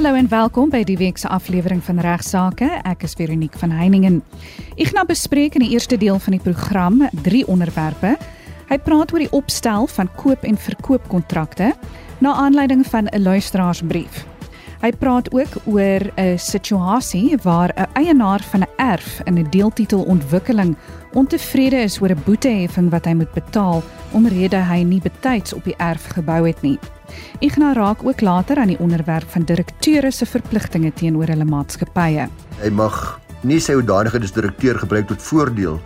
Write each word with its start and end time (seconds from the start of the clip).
Hallo 0.00 0.16
en 0.16 0.28
welkom 0.32 0.70
by 0.72 0.78
die 0.88 0.94
week 0.96 1.18
se 1.20 1.28
aflewering 1.28 1.82
van 1.84 1.98
Regsake. 2.00 2.64
Ek 2.88 3.02
is 3.04 3.12
Veronique 3.18 3.58
van 3.60 3.68
Heiningen. 3.76 4.22
Gaan 4.88 5.04
bespreek 5.04 5.58
in 5.58 5.60
die 5.60 5.74
eerste 5.74 5.98
deel 6.00 6.16
van 6.24 6.32
die 6.32 6.40
program 6.40 7.02
drie 7.20 7.42
onderwerpe. 7.44 8.14
Hy 8.70 8.78
praat 8.80 9.12
oor 9.12 9.20
die 9.20 9.32
opstel 9.36 9.84
van 9.92 10.08
koop- 10.16 10.46
en 10.48 10.56
verkoopkontrakte 10.56 11.74
na 12.24 12.32
aanleiding 12.32 12.86
van 12.86 13.12
'n 13.12 13.22
luisteraarsbrief. 13.22 14.24
Hy 14.80 14.90
praat 14.92 15.28
ook 15.36 15.60
oor 15.66 16.00
'n 16.16 16.38
situasie 16.38 17.36
waar 17.42 17.68
'n 17.76 17.92
eienaar 17.92 18.40
van 18.40 18.60
'n 18.60 18.72
erf 18.76 19.20
in 19.24 19.38
'n 19.38 19.50
deeltitel 19.50 20.02
ontwikkeling 20.02 20.76
ontevrede 21.12 21.76
is 21.76 22.00
oor 22.00 22.10
'n 22.10 22.22
boeteheffing 22.24 22.90
wat 22.90 23.04
hy 23.04 23.12
moet 23.12 23.32
betaal 23.32 23.82
omrede 24.12 24.56
hy 24.56 24.82
nie 24.82 25.00
betyds 25.00 25.52
op 25.52 25.64
die 25.64 25.76
erf 25.76 26.06
gebou 26.06 26.46
het 26.46 26.62
nie. 26.62 26.78
Ignas 27.40 27.76
raak 27.76 28.04
ook 28.06 28.20
later 28.20 28.58
aan 28.58 28.72
die 28.72 28.80
onderwerp 28.80 29.30
van 29.30 29.46
direkteure 29.48 30.10
se 30.10 30.26
verpligtinge 30.26 30.92
teenoor 30.92 31.32
hulle 31.32 31.44
maatskappye. 31.44 32.28
Hy 32.60 32.70
mag 32.70 33.20
nie 33.42 33.60
sy 33.60 33.78
hoedanigheid 33.78 34.26
as 34.26 34.36
direkteur 34.36 34.78
gebruik 34.78 35.08
tot 35.08 35.22
voordeel 35.22 35.80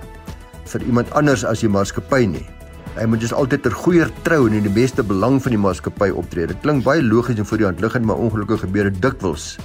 vir 0.72 0.82
iemand 0.88 1.12
anders 1.14 1.44
as 1.44 1.60
die 1.62 1.70
maatskappy 1.70 2.24
nie. 2.26 2.46
Hy 2.94 3.06
moet 3.10 3.20
dus 3.24 3.34
altyd 3.34 3.64
ter 3.64 3.74
goeie 3.74 4.06
trou 4.26 4.44
en 4.46 4.54
in 4.54 4.66
die 4.66 4.74
beste 4.74 5.02
belang 5.02 5.40
van 5.42 5.54
die 5.54 5.60
maatskappy 5.60 6.12
optree. 6.14 6.46
Dit 6.46 6.60
klink 6.62 6.84
baie 6.86 7.02
logies 7.02 7.38
en 7.38 7.46
voor 7.46 7.58
die 7.58 7.66
hand 7.66 7.80
liggend, 7.82 8.06
maar 8.06 8.22
ongelukkig 8.22 8.62
gebeur 8.66 8.90
dit 8.90 9.00
dikwels 9.02 9.56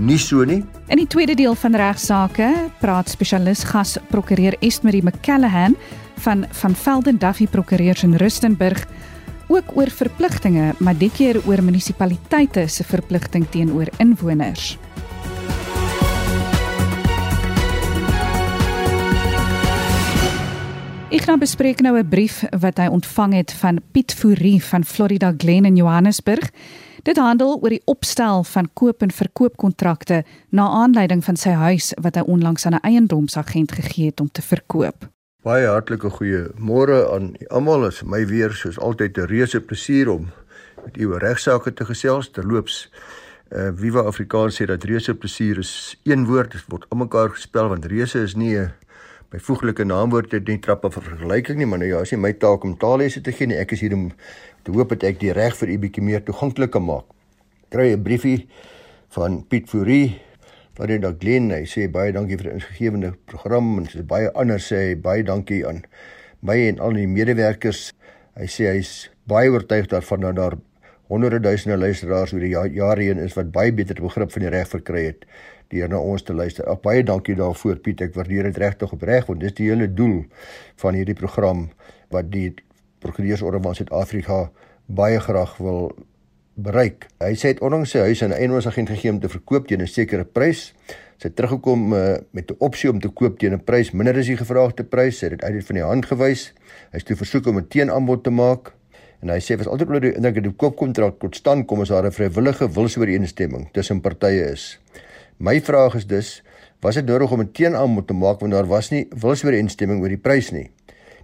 nie 0.00 0.18
so 0.18 0.44
nie. 0.44 0.62
In 0.88 1.00
die 1.00 1.08
tweede 1.10 1.34
deel 1.36 1.54
van 1.54 1.76
regsaake 1.76 2.48
praat 2.80 3.10
spesialis 3.12 3.64
gas 3.68 3.98
prokureur 4.08 4.56
Estmarie 4.64 5.02
McCallahan 5.04 5.76
van 6.24 6.46
van 6.62 6.74
Velden 6.74 7.18
Duffy 7.18 7.46
Prokureurs 7.46 8.02
in 8.02 8.14
Rustenburg 8.14 8.86
ook 9.50 9.76
oor 9.76 9.90
verpligtinge, 9.90 10.74
maar 10.78 10.98
dit 10.98 11.12
keer 11.12 11.40
oor 11.46 11.62
munisipaliteite 11.62 12.68
se 12.68 12.84
verpligting 12.84 13.48
teenoor 13.50 13.90
inwoners. 13.98 14.78
Ek 21.10 21.26
gaan 21.26 21.42
bespreek 21.42 21.80
nou 21.82 21.98
'n 21.98 22.08
brief 22.08 22.44
wat 22.60 22.78
hy 22.78 22.86
ontvang 22.86 23.34
het 23.34 23.52
van 23.52 23.80
Piet 23.92 24.14
Fourie 24.14 24.64
van 24.64 24.84
Florida 24.84 25.34
Glen 25.36 25.64
in 25.64 25.76
Johannesburg. 25.76 26.50
Dit 27.02 27.16
handel 27.16 27.58
oor 27.60 27.68
die 27.68 27.82
opstel 27.84 28.44
van 28.44 28.68
koop- 28.72 29.02
en 29.02 29.10
verkoopkontrakte 29.10 30.24
na 30.50 30.68
aanleiding 30.68 31.24
van 31.24 31.36
sy 31.36 31.50
huis 31.50 31.92
wat 32.00 32.14
hy 32.14 32.22
onlangs 32.22 32.66
aan 32.66 32.74
'n 32.74 32.86
eiendomsagent 32.86 33.72
gegee 33.72 34.06
het 34.06 34.20
om 34.20 34.30
te 34.32 34.42
verkoop. 34.42 35.19
Baie 35.40 35.64
hartlike 35.64 36.10
goeie 36.12 36.50
môre 36.60 36.98
aan 37.14 37.30
almal. 37.48 37.86
Is 37.88 38.02
my 38.04 38.26
weer 38.28 38.52
soos 38.52 38.76
altyd 38.76 39.16
'n 39.16 39.28
reuse 39.30 39.60
plesier 39.60 40.10
om 40.12 40.28
met 40.84 40.98
u 41.00 41.06
oor 41.06 41.20
regsaake 41.20 41.72
te 41.72 41.84
gesels. 41.84 42.28
Terloops, 42.28 42.90
uh 43.48 43.72
Viva 43.72 44.04
Afrikaans 44.04 44.60
sê 44.60 44.66
dat 44.66 44.84
reuse 44.84 45.14
plesier 45.14 45.58
is 45.58 45.96
een 46.04 46.26
woord, 46.26 46.52
dit 46.52 46.64
word 46.68 46.84
almekaar 46.90 47.30
gespel 47.30 47.68
want 47.68 47.86
reuse 47.86 48.20
is 48.20 48.36
nie 48.36 48.58
'n 48.58 48.72
byvoeglike 49.30 49.84
naamwoord 49.84 50.30
dit 50.30 50.46
nie 50.46 50.58
trap 50.58 50.84
op 50.84 50.92
vergelyking 50.92 51.56
nie, 51.56 51.66
maar 51.66 51.78
nou 51.78 51.88
ja, 51.88 52.00
is 52.00 52.10
nie 52.10 52.20
my 52.20 52.32
taak 52.32 52.64
om 52.64 52.76
taallesse 52.76 53.20
te 53.20 53.32
gee 53.32 53.46
nie. 53.46 53.56
Ek 53.56 53.72
is 53.72 53.80
hier 53.80 53.94
om 53.94 54.12
te 54.62 54.72
hoop 54.72 54.88
dat 54.88 55.02
ek 55.02 55.20
die 55.20 55.32
reg 55.32 55.56
vir 55.56 55.68
u 55.68 55.78
bietjie 55.78 56.02
meer 56.02 56.22
toeganklik 56.22 56.70
kan 56.70 56.84
maak. 56.84 57.04
Kry 57.70 57.92
'n 57.92 58.02
briefie 58.02 58.46
van 59.08 59.46
Piet 59.48 59.68
Fourie 59.68 60.20
dan 60.80 61.16
Glen 61.20 61.50
hy 61.52 61.64
sê 61.68 61.88
baie 61.92 62.12
dankie 62.12 62.38
vir 62.40 62.48
die 62.48 62.56
ingegewende 62.56 63.12
program 63.28 63.66
en 63.78 63.88
sê 63.90 64.02
baie 64.06 64.30
anders 64.32 64.70
sê 64.70 64.78
hy 64.88 64.94
baie 64.96 65.24
dankie 65.26 65.60
aan 65.68 65.82
my 66.40 66.56
en 66.70 66.80
al 66.80 66.96
die 66.96 67.08
medewerkers. 67.10 67.90
Hy 68.38 68.48
sê 68.48 68.70
hy's 68.72 69.10
baie 69.28 69.50
oortuig 69.52 69.90
daarvan 69.92 70.24
dat 70.24 70.38
daar 70.38 70.56
honderde 71.10 71.40
duisende 71.42 71.76
luisteraars 71.76 72.32
oor 72.32 72.40
die 72.40 72.54
jare 72.54 73.02
heen 73.02 73.20
is 73.20 73.34
wat 73.36 73.50
baie 73.52 73.72
beter 73.74 74.00
begrip 74.00 74.32
van 74.32 74.46
die 74.46 74.52
reg 74.54 74.68
verkry 74.70 75.04
het 75.10 75.26
deur 75.70 75.90
na 75.90 76.00
ons 76.00 76.24
te 76.24 76.34
luister. 76.34 76.64
Ag 76.70 76.80
baie 76.82 77.02
dankie 77.04 77.36
daarvoor 77.38 77.78
Piet. 77.84 78.00
Ek 78.00 78.16
waardeer 78.16 78.48
dit 78.48 78.58
regtig 78.62 78.92
opreg 78.94 79.28
want 79.28 79.42
dis 79.44 79.54
die 79.58 79.68
hele 79.68 79.90
doel 79.90 80.22
van 80.82 80.96
hierdie 80.96 81.18
program 81.18 81.68
wat 82.14 82.30
die 82.32 82.48
prokureursorde 83.04 83.60
van 83.62 83.76
Suid-Afrika 83.76 84.46
baie 84.86 85.20
graag 85.20 85.56
wil 85.62 85.92
bereik. 86.54 87.06
Hy 87.20 87.34
sê 87.34 87.54
het 87.54 87.60
onlangs 87.60 87.90
sy 87.90 87.98
huis 87.98 88.22
aan 88.22 88.30
'n 88.30 88.40
eienaarsagent 88.40 88.88
gegee 88.88 89.10
om 89.10 89.20
te 89.20 89.28
verkoop 89.28 89.68
teen 89.68 89.82
'n 89.82 89.86
sekere 89.86 90.24
prys. 90.24 90.74
Sy 91.18 91.28
het 91.28 91.36
teruggekom 91.36 91.92
uh, 91.92 92.16
met 92.32 92.50
'n 92.50 92.56
opsie 92.58 92.90
om 92.90 93.00
te 93.00 93.08
koop 93.08 93.38
teen 93.38 93.52
'n 93.52 93.64
prys 93.64 93.92
minder 93.92 94.16
as 94.16 94.26
die 94.26 94.36
gevraagde 94.36 94.84
prys. 94.84 95.18
Sy 95.18 95.26
het 95.26 95.38
dit 95.38 95.42
uit 95.42 95.64
van 95.64 95.74
die 95.74 95.84
hand 95.84 96.06
gewys. 96.06 96.52
Hy 96.90 96.98
het 96.98 97.06
toe 97.06 97.16
versoek 97.16 97.46
om 97.46 97.58
'n 97.58 97.68
teenaanbod 97.68 98.24
te 98.24 98.30
maak. 98.30 98.72
En 99.20 99.28
hy 99.28 99.38
sê 99.38 99.56
was 99.56 99.68
altyd 99.68 99.88
onder 99.88 100.00
die 100.00 100.14
indruk 100.14 100.34
dat 100.34 100.44
die 100.44 100.52
koopkontrak 100.52 101.18
tot 101.20 101.36
stand 101.36 101.66
kom 101.66 101.80
as 101.80 101.88
daar 101.88 102.06
'n 102.06 102.12
vrywillige 102.12 102.70
wilsooreenstemming 102.72 103.68
tussen 103.72 104.00
partye 104.00 104.50
is. 104.52 104.80
My 105.36 105.60
vraag 105.60 105.94
is 105.94 106.06
dus, 106.06 106.42
was 106.80 106.94
dit 106.94 107.06
nodig 107.06 107.32
om 107.32 107.40
'n 107.40 107.52
teenaanbod 107.52 108.06
te 108.06 108.14
maak 108.14 108.40
wanneer 108.40 108.58
daar 108.58 108.68
was 108.68 108.90
nie 108.90 109.08
wilsooreenstemming 109.10 110.00
oor 110.00 110.08
die 110.08 110.16
prys 110.16 110.50
nie? 110.50 110.70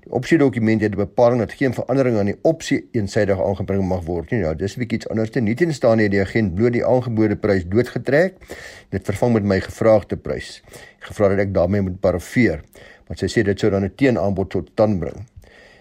Die 0.07 0.15
opsiedokument 0.15 0.85
het 0.85 0.95
bepaling 0.95 1.41
dat 1.43 1.53
geen 1.59 1.73
verandering 1.75 2.19
aan 2.21 2.29
die 2.31 2.37
opsie 2.47 2.77
eensydig 2.95 3.41
aangebring 3.43 3.83
mag 3.91 4.05
word 4.07 4.31
nie. 4.31 4.45
Ja, 4.45 4.53
dis 4.55 4.77
'n 4.77 4.79
bietjie 4.79 4.99
iets 4.99 5.09
anders. 5.09 5.31
Nie 5.35 5.55
teen 5.55 5.75
staan 5.75 5.97
nie 5.99 6.09
die 6.09 6.21
agent 6.21 6.55
bloot 6.55 6.73
die 6.73 6.87
aangebode 6.87 7.37
prys 7.37 7.67
doodgetrek. 7.67 8.35
Dit 8.91 9.05
vervang 9.05 9.33
met 9.33 9.43
my 9.43 9.61
gevraagde 9.61 10.17
prys. 10.17 10.63
Gevra 11.01 11.29
dat 11.29 11.39
ek 11.39 11.55
daarmee 11.55 11.81
moet 11.81 12.01
parafeer, 12.01 12.63
want 13.07 13.19
sy 13.19 13.27
sê 13.27 13.43
dit 13.43 13.59
sou 13.59 13.71
dan 13.71 13.85
'n 13.85 13.95
teenaanbod 13.97 14.51
tot 14.51 14.69
stand 14.73 15.01
bring. 15.01 15.27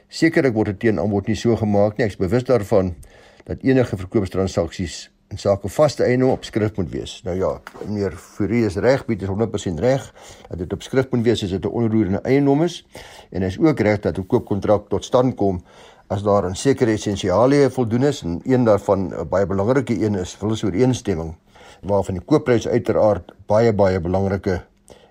Sekerlik 0.10 0.54
word 0.54 0.70
'n 0.70 0.78
teenaanbod 0.78 1.28
nie 1.28 1.36
so 1.36 1.56
gemaak 1.56 1.98
nie. 1.98 2.06
Ek 2.06 2.12
is 2.12 2.18
bewus 2.18 2.44
daarvan 2.44 2.96
dat 3.44 3.62
enige 3.62 3.98
verkoopstransaksies 3.98 5.12
in 5.28 5.38
sake 5.42 5.70
vaste 5.70 6.04
eiendom 6.04 6.30
op 6.30 6.44
skrift 6.44 6.78
moet 6.78 6.92
wees. 6.94 7.22
Nou 7.26 7.36
ja, 7.38 7.62
meneer 7.86 8.14
Fourie 8.18 8.66
is 8.66 8.76
reg, 8.76 9.06
Piet 9.06 9.22
is 9.22 9.32
100% 9.32 9.82
reg 9.82 10.06
dat 10.50 10.58
dit 10.58 10.74
op 10.74 10.84
skrift 10.86 11.12
moet 11.12 11.26
wees 11.26 11.44
as 11.44 11.50
dit 11.50 11.66
'n 11.66 11.68
onroerende 11.68 12.22
eiendom 12.22 12.64
is 12.64 12.86
en 13.32 13.42
hy 13.42 13.48
is 13.48 13.60
ook 13.60 13.80
reg 13.80 14.00
dat 14.00 14.18
'n 14.18 14.28
koopkontrak 14.28 14.90
tot 14.90 15.06
stand 15.06 15.36
kom 15.36 15.64
as 16.08 16.24
daar 16.24 16.46
'n 16.50 16.56
sekere 16.56 16.92
essensialie 16.92 17.70
voldoen 17.70 18.04
is 18.04 18.22
en 18.22 18.42
een 18.44 18.64
daarvan 18.64 19.14
'n 19.14 19.28
baie 19.30 19.46
belangrike 19.46 20.06
een 20.06 20.16
is 20.16 20.38
wilsooreenstemming 20.40 21.36
waarvan 21.82 22.14
die 22.14 22.26
koopprys 22.26 22.68
uiteraard 22.68 23.34
baie 23.46 23.74
baie 23.74 24.00
belangrike 24.00 24.62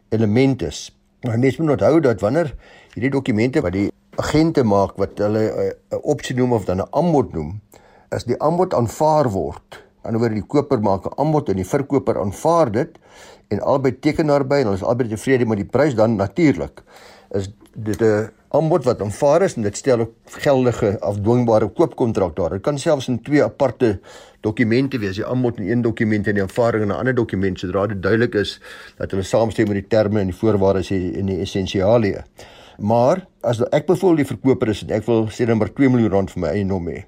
element 0.09 0.63
is. 0.63 0.97
Maar 1.23 1.39
mens 1.39 1.57
moet 1.57 1.71
onthou 1.71 2.01
dat 2.01 2.21
wanneer 2.21 2.55
hierdie 2.95 3.11
dokumente 3.11 3.61
wat 3.61 3.73
die 3.73 3.93
agente 4.17 4.63
maak 4.63 4.97
wat 4.97 5.19
hulle 5.19 5.75
'n 5.91 5.99
opsie 6.03 6.37
noem 6.37 6.53
of 6.53 6.65
dan 6.65 6.81
'n 6.81 6.89
aanbod 6.91 7.33
noem, 7.33 7.61
as 8.09 8.25
die 8.25 8.39
aanbod 8.39 8.75
aanvaar 8.75 9.31
word 9.31 9.85
anderswoorde 10.05 10.41
die 10.41 10.47
koper 10.55 10.81
maak 10.81 11.07
'n 11.07 11.19
aanbod 11.21 11.49
en 11.49 11.57
die 11.57 11.69
verkoper 11.69 12.21
aanvaar 12.21 12.73
dit 12.73 12.99
en 13.49 13.61
albei 13.61 13.93
teken 13.99 14.27
daarby 14.27 14.61
en 14.61 14.71
hulle 14.71 14.81
is 14.81 14.83
albei 14.83 15.09
tevrede 15.09 15.47
met 15.47 15.59
die 15.59 15.71
prys 15.77 15.95
dan 15.95 16.17
natuurlik 16.17 16.83
is 17.35 17.51
dit 17.75 18.01
'n 18.01 18.31
aanbod 18.55 18.85
wat 18.85 19.01
aanvaar 19.03 19.43
is 19.43 19.57
en 19.57 19.63
dit 19.63 19.77
stel 19.77 20.01
'n 20.01 20.09
geldige 20.25 21.01
afdwingbare 21.01 21.69
koopkontrak 21.69 22.37
daar. 22.37 22.51
Dit 22.51 22.63
kan 22.63 22.79
selfs 22.79 23.09
in 23.09 23.23
twee 23.23 23.43
aparte 23.45 24.01
dokumente 24.41 24.99
wees, 24.99 25.17
die 25.17 25.27
aanbod 25.27 25.59
in 25.59 25.71
een 25.71 25.83
dokument 25.83 26.27
en 26.27 26.35
die 26.35 26.43
aanvaring 26.43 26.83
in 26.83 26.89
'n 26.89 26.99
ander 26.99 27.15
dokument 27.15 27.59
sodra 27.59 27.87
dit 27.87 28.03
duidelik 28.03 28.35
is 28.35 28.61
dat 28.97 29.11
hulle 29.11 29.23
saamstem 29.23 29.67
met 29.67 29.77
die 29.77 29.89
terme 29.89 30.21
en 30.21 30.27
die 30.27 30.37
voorwaardes 30.37 30.91
en 30.91 31.27
die 31.27 31.41
essensialie. 31.41 32.17
Maar 32.79 33.27
as 33.41 33.63
ek 33.71 33.87
bevoel 33.87 34.15
die 34.15 34.27
verkoper 34.27 34.69
is 34.69 34.83
en 34.83 34.91
ek 34.91 35.07
wil 35.07 35.27
sê 35.27 35.47
net 35.47 35.57
maar 35.57 35.73
2 35.73 35.89
miljoen 35.89 36.11
rand 36.11 36.31
vir 36.31 36.41
my 36.41 36.49
eiendom 36.49 36.89
hê. 36.89 37.05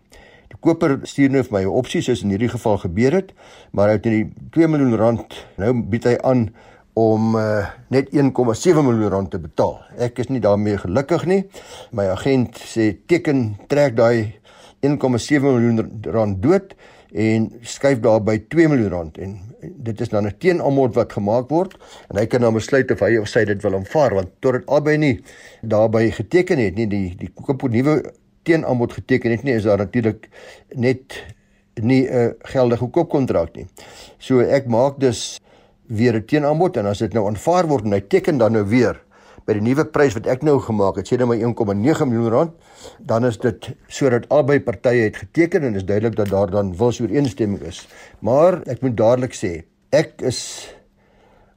Koper 0.61 0.99
stuur 1.03 1.31
nou 1.31 1.43
vir 1.43 1.53
my 1.53 1.62
'n 1.65 1.77
opsie 1.83 2.03
soos 2.03 2.22
in 2.22 2.31
hierdie 2.31 2.49
geval 2.49 2.78
gebeur 2.78 3.12
het, 3.12 3.33
maar 3.72 3.89
hy 3.89 3.94
het 3.94 4.05
net 4.05 4.33
2 4.53 4.69
miljoen 4.69 4.97
rand. 4.97 5.47
Nou 5.56 5.72
bied 5.72 6.05
hy 6.05 6.17
aan 6.22 6.50
om 6.94 7.37
uh, 7.37 7.67
net 7.89 8.09
1,7 8.11 8.83
miljoen 8.83 9.11
rand 9.11 9.31
te 9.31 9.39
betaal. 9.39 9.81
Ek 9.99 10.19
is 10.19 10.28
nie 10.28 10.41
daarmee 10.41 10.78
gelukkig 10.78 11.27
nie. 11.27 11.45
My 11.93 12.09
agent 12.09 12.56
sê 12.56 12.97
teken 13.06 13.56
trek 13.69 13.97
daai 13.97 14.41
1,7 14.81 15.43
miljoen 15.45 16.01
rand 16.13 16.42
dood 16.42 16.72
en 17.13 17.51
skuif 17.63 18.01
daarby 18.01 18.39
2 18.48 18.69
miljoen 18.69 18.91
rand 18.92 19.19
en 19.19 19.36
dit 19.60 20.01
is 20.01 20.09
dan 20.09 20.27
'n 20.27 20.36
teenaanbod 20.39 20.95
wat 20.95 21.13
gemaak 21.13 21.48
word 21.48 21.77
en 22.10 22.19
hy 22.19 22.27
kan 22.27 22.41
dan 22.41 22.54
besluit 22.54 22.91
of 22.91 23.01
hy 23.01 23.16
of 23.16 23.28
sy 23.28 23.45
dit 23.45 23.63
wil 23.63 23.75
aanvaar 23.75 24.15
want 24.15 24.28
tot 24.41 24.53
dit 24.53 24.66
albei 24.66 24.97
nie 24.97 25.22
daarbey 25.63 26.10
geteken 26.10 26.59
het 26.59 26.75
nie 26.75 26.86
die 26.86 27.15
die 27.16 27.31
koop 27.34 27.63
nuwe 27.63 28.03
teenaanbod 28.47 28.95
geteken 29.01 29.34
het 29.34 29.43
nie 29.47 29.57
is 29.59 29.66
daar 29.66 29.83
natuurlik 29.83 30.28
net 30.75 31.19
nie 31.83 32.07
'n 32.09 32.15
uh, 32.15 32.31
geldige 32.53 32.87
koopkontrak 32.89 33.57
nie. 33.57 33.66
So 34.19 34.41
ek 34.41 34.66
maak 34.66 35.01
dus 35.01 35.41
weer 35.87 36.15
'n 36.15 36.25
teenaanbod 36.25 36.77
en 36.77 36.87
as 36.87 36.98
dit 36.98 37.13
nou 37.13 37.27
aanvaar 37.27 37.66
word 37.66 37.84
en 37.84 37.93
hy 37.93 38.01
teken 38.01 38.39
dan 38.39 38.53
nou 38.53 38.65
weer 38.65 39.03
by 39.47 39.54
die 39.54 39.63
nuwe 39.63 39.84
prys 39.84 40.15
wat 40.15 40.27
ek 40.27 40.43
nou 40.43 40.59
gemaak 40.59 40.97
het, 40.97 41.07
sê 41.07 41.16
dit 41.16 41.28
my 41.28 41.39
1,9 41.39 42.09
miljoen 42.10 42.33
rand, 42.33 42.54
dan 42.98 43.25
is 43.25 43.39
dit 43.39 43.69
sodat 43.87 44.27
albei 44.34 44.59
partye 44.60 45.07
het 45.07 45.16
geteken 45.22 45.63
en 45.63 45.78
is 45.78 45.87
duidelik 45.87 46.16
dat 46.16 46.28
daar 46.28 46.51
dan 46.51 46.75
wilsooreenstemming 46.77 47.63
is. 47.63 47.84
Maar 48.19 48.63
ek 48.66 48.83
moet 48.83 48.97
dadelik 48.98 49.37
sê, 49.39 49.63
ek 49.95 50.19
is 50.27 50.41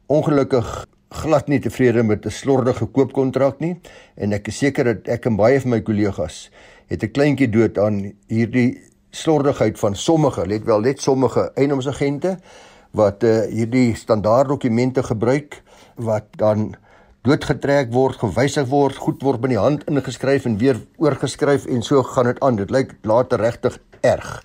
ongelukkig 0.06 0.86
glad 1.09 1.47
nie 1.47 1.59
tevrede 1.59 2.03
met 2.03 2.25
'n 2.25 2.29
slordige 2.29 2.85
koopkontrak 2.85 3.59
nie 3.59 3.79
en 4.15 4.33
ek 4.33 4.47
is 4.47 4.57
seker 4.57 4.83
dat 4.83 5.07
ek 5.07 5.25
en 5.25 5.35
baie 5.35 5.59
van 5.61 5.69
my 5.69 5.81
kollegas 5.81 6.50
het 6.88 7.03
'n 7.03 7.11
kleintjie 7.11 7.50
dood 7.50 7.77
aan 7.77 8.13
hierdie 8.27 8.89
slordigheid 9.11 9.79
van 9.79 9.95
sommige, 9.95 10.45
let 10.47 10.63
wel 10.63 10.79
net 10.79 11.01
sommige 11.01 11.51
eiendomsagente 11.56 12.38
wat 12.91 13.23
uh, 13.23 13.45
hierdie 13.50 13.95
standaard 13.95 14.47
dokumente 14.47 15.03
gebruik 15.03 15.61
wat 15.95 16.25
dan 16.38 16.75
doodgetrek 17.21 17.91
word, 17.94 18.17
gewysig 18.21 18.67
word, 18.67 18.95
goed 18.95 19.21
word 19.21 19.41
by 19.41 19.51
die 19.51 19.59
hand 19.59 19.83
ingeskryf 19.89 20.45
en 20.45 20.57
weer 20.57 20.79
oorgeskryf 20.97 21.65
en 21.65 21.81
so 21.81 22.03
gaan 22.03 22.25
dit 22.31 22.39
aan. 22.39 22.55
Dit 22.55 22.71
lyk 22.71 22.95
later 23.01 23.39
regtig 23.39 23.77
erg. 24.01 24.44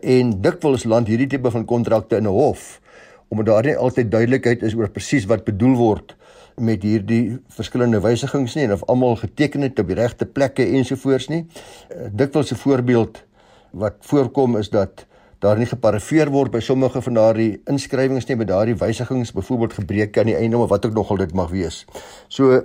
En 0.00 0.40
dikwels 0.42 0.84
land 0.84 1.06
hierdie 1.08 1.28
tipe 1.28 1.50
van 1.50 1.64
kontrakte 1.68 2.16
in 2.16 2.24
'n 2.24 2.32
hof 2.32 2.80
omdat 3.28 3.46
daar 3.46 3.64
nie 3.64 3.76
altyd 3.76 4.10
duidelikheid 4.10 4.62
is 4.62 4.74
oor 4.74 4.90
presies 4.90 5.26
wat 5.30 5.44
bedoel 5.44 5.76
word 5.76 6.16
met 6.60 6.82
hierdie 6.86 7.38
verskillende 7.56 8.00
wysigings 8.00 8.54
nie 8.54 8.64
en 8.68 8.76
of 8.76 8.84
almal 8.90 9.16
geteken 9.18 9.66
het 9.66 9.78
op 9.78 9.90
die 9.90 9.98
regte 9.98 10.26
plekke 10.26 10.66
ensovoorts 10.78 11.28
nie. 11.28 11.46
Eh, 11.88 12.06
dikwels 12.12 12.52
'n 12.52 12.62
voorbeeld 12.62 13.24
wat 13.72 13.94
voorkom 14.00 14.56
is 14.56 14.70
dat 14.70 15.06
daar 15.38 15.58
nie 15.58 15.66
geparafeer 15.66 16.30
word 16.30 16.50
by 16.50 16.60
sommige 16.60 17.02
van 17.02 17.14
daardie 17.14 17.60
inskrywings 17.66 18.26
nie 18.26 18.36
met 18.36 18.48
daardie 18.48 18.76
wysigings 18.76 19.32
byvoorbeeld 19.32 19.72
gebreek 19.72 20.18
aan 20.18 20.30
die 20.30 20.36
einde 20.36 20.58
of 20.58 20.68
wat 20.68 20.86
ook 20.86 20.94
nogal 20.94 21.16
dit 21.16 21.34
mag 21.34 21.50
wees. 21.50 21.84
So 22.28 22.62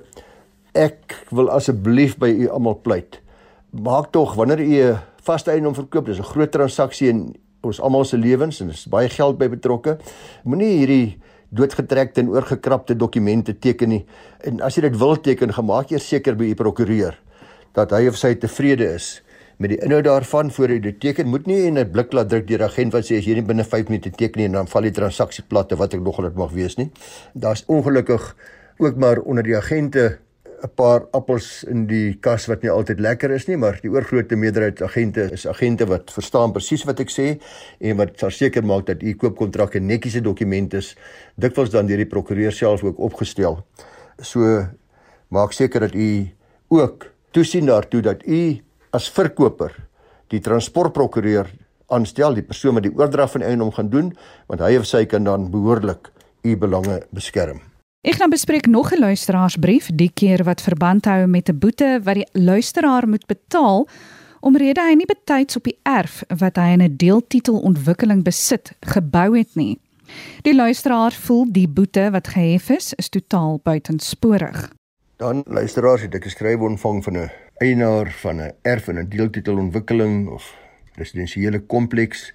ek 0.74 1.26
wil 1.30 1.50
asseblief 1.50 2.18
by 2.18 2.30
u 2.30 2.50
almal 2.50 2.80
pleit. 2.82 3.22
Maak 3.72 4.12
tog 4.12 4.36
wanneer 4.36 4.60
u 4.60 4.82
'n 4.82 4.98
vaste 5.24 5.52
eiendom 5.52 5.76
verkoop, 5.76 6.06
dis 6.06 6.20
'n 6.20 6.24
groot 6.24 6.52
transaksie 6.52 7.10
in 7.10 7.36
ons 7.62 7.80
almal 7.80 8.06
se 8.06 8.18
lewens 8.18 8.62
en 8.62 8.68
dis 8.68 8.86
baie 8.88 9.10
geld 9.10 9.38
by 9.38 9.50
betrokke. 9.50 9.98
Moenie 10.44 10.78
hierdie 10.78 11.20
doodgetrekte 11.50 12.22
en 12.22 12.30
oorgekrapte 12.30 12.96
dokumente 12.96 13.56
teken 13.58 13.90
nie. 13.90 14.04
En 14.46 14.62
as 14.62 14.78
jy 14.78 14.86
dit 14.88 15.00
wil 15.00 15.18
teken, 15.18 15.54
gemaak 15.54 15.92
eers 15.92 16.08
seker 16.08 16.38
by 16.40 16.52
u 16.52 16.56
prokureur 16.56 17.18
dat 17.78 17.92
hy 17.94 18.08
of 18.10 18.18
sy 18.18 18.34
tevrede 18.36 18.88
is 18.96 19.20
met 19.60 19.74
die 19.74 19.80
inhoud 19.84 20.06
daarvan 20.08 20.50
voor 20.56 20.72
jy 20.72 20.80
dit 20.86 21.00
teken 21.04 21.28
moet 21.28 21.48
nie 21.48 21.66
in 21.68 21.78
'n 21.78 21.92
blik 21.92 22.14
laat 22.14 22.30
druk 22.30 22.48
deur 22.48 22.60
'n 22.60 22.70
agent 22.72 22.94
wat 22.94 23.04
sê 23.04 23.18
as 23.20 23.26
jy 23.26 23.34
nie 23.34 23.46
binne 23.46 23.64
5 23.64 23.90
minute 23.90 24.10
teken 24.10 24.40
nie 24.40 24.46
en 24.46 24.52
dan 24.52 24.68
val 24.68 24.82
die 24.82 24.92
transaksie 24.92 25.44
plat 25.44 25.72
of 25.72 25.80
wat 25.80 25.94
ek 25.94 26.02
nogal 26.02 26.24
dit 26.24 26.36
mag 26.36 26.52
wees 26.52 26.78
nie. 26.78 26.92
Daar's 27.34 27.64
ongelukkig 27.68 28.36
ook 28.78 28.96
maar 28.96 29.20
onder 29.20 29.44
die 29.44 29.58
agente 29.58 30.20
'n 30.64 30.70
paar 30.76 31.06
appels 31.14 31.64
in 31.64 31.86
die 31.88 32.18
kas 32.20 32.48
wat 32.48 32.64
nie 32.64 32.72
altyd 32.72 33.00
lekker 33.00 33.32
is 33.32 33.48
nie, 33.48 33.58
maar 33.58 33.80
die 33.82 33.92
oorgrootste 33.92 34.36
meerderheid 34.36 34.82
agente 34.82 35.30
is 35.32 35.46
agente 35.48 35.86
wat 35.88 36.12
verstaan 36.12 36.52
presies 36.52 36.84
wat 36.86 37.00
ek 37.00 37.10
sê 37.10 37.28
en 37.80 37.98
wat 37.98 38.18
verseker 38.20 38.66
maak 38.66 38.86
dat 38.88 39.04
u 39.04 39.14
koopkontrak 39.14 39.76
'n 39.76 39.88
netjiese 39.88 40.22
dokument 40.22 40.74
is, 40.74 40.96
dikwels 41.38 41.70
dan 41.70 41.88
deur 41.88 41.98
die 41.98 42.06
prokureur 42.06 42.52
self 42.52 42.84
ook 42.84 43.00
opgestel. 43.00 43.64
So 44.22 44.68
maak 45.30 45.54
seker 45.54 45.80
dat 45.80 45.96
u 45.96 46.28
ook 46.70 47.08
toesien 47.32 47.66
daartoe 47.66 48.02
dat 48.02 48.28
u 48.28 48.60
as 48.92 49.10
verkoper 49.10 49.76
die 50.28 50.40
transportprokureur 50.40 51.48
aanstel, 51.88 52.34
die 52.34 52.44
persoon 52.44 52.74
wat 52.74 52.84
die 52.84 52.94
oordrag 52.94 53.32
van 53.32 53.42
eiendom 53.42 53.72
gaan 53.72 53.90
doen, 53.90 54.14
want 54.48 54.62
hy 54.62 54.78
of 54.78 54.86
sy 54.86 55.06
kan 55.06 55.24
dan 55.24 55.50
behoorlik 55.52 56.12
u 56.44 56.56
belange 56.58 57.02
beskerm. 57.12 57.69
Ek 58.00 58.16
gaan 58.16 58.30
bespreek 58.30 58.66
nog 58.66 58.94
'n 58.94 59.00
luisteraarsbrief, 59.00 59.90
die 59.94 60.12
keer 60.14 60.44
wat 60.44 60.62
verband 60.62 61.06
hou 61.06 61.28
met 61.28 61.50
'n 61.50 61.60
boete 61.60 62.00
wat 62.04 62.16
die 62.16 62.28
luisteraar 62.32 63.08
moet 63.08 63.26
betaal 63.26 63.88
omrede 64.40 64.82
hy 64.82 64.94
nie 64.94 65.06
betyds 65.06 65.56
op 65.56 65.64
die 65.64 65.80
erf 65.84 66.24
wat 66.28 66.56
hy 66.56 66.72
in 66.72 66.82
'n 66.82 66.96
deeltitelontwikkeling 66.96 68.24
besit 68.24 68.72
gebou 68.80 69.38
het 69.38 69.56
nie. 69.56 69.80
Die 70.42 70.56
luisteraar 70.56 71.12
voel 71.12 71.52
die 71.52 71.68
boete 71.68 72.12
wat 72.12 72.28
gehef 72.28 72.70
is, 72.70 72.94
is 72.94 73.10
totaal 73.10 73.60
buitensporig. 73.64 74.72
Dan 75.18 75.44
luisteraars 75.46 76.02
het 76.02 76.16
ek 76.16 76.26
'n 76.26 76.30
skryf 76.30 76.60
ontvang 76.60 77.04
van 77.04 77.18
'n 77.18 77.32
eienaar 77.58 78.12
van 78.12 78.42
'n 78.42 78.54
erf 78.62 78.88
en 78.88 78.98
'n 78.98 79.10
deeltitelontwikkeling 79.10 80.30
of 80.30 80.56
residensiële 80.96 81.60
kompleks 81.60 82.34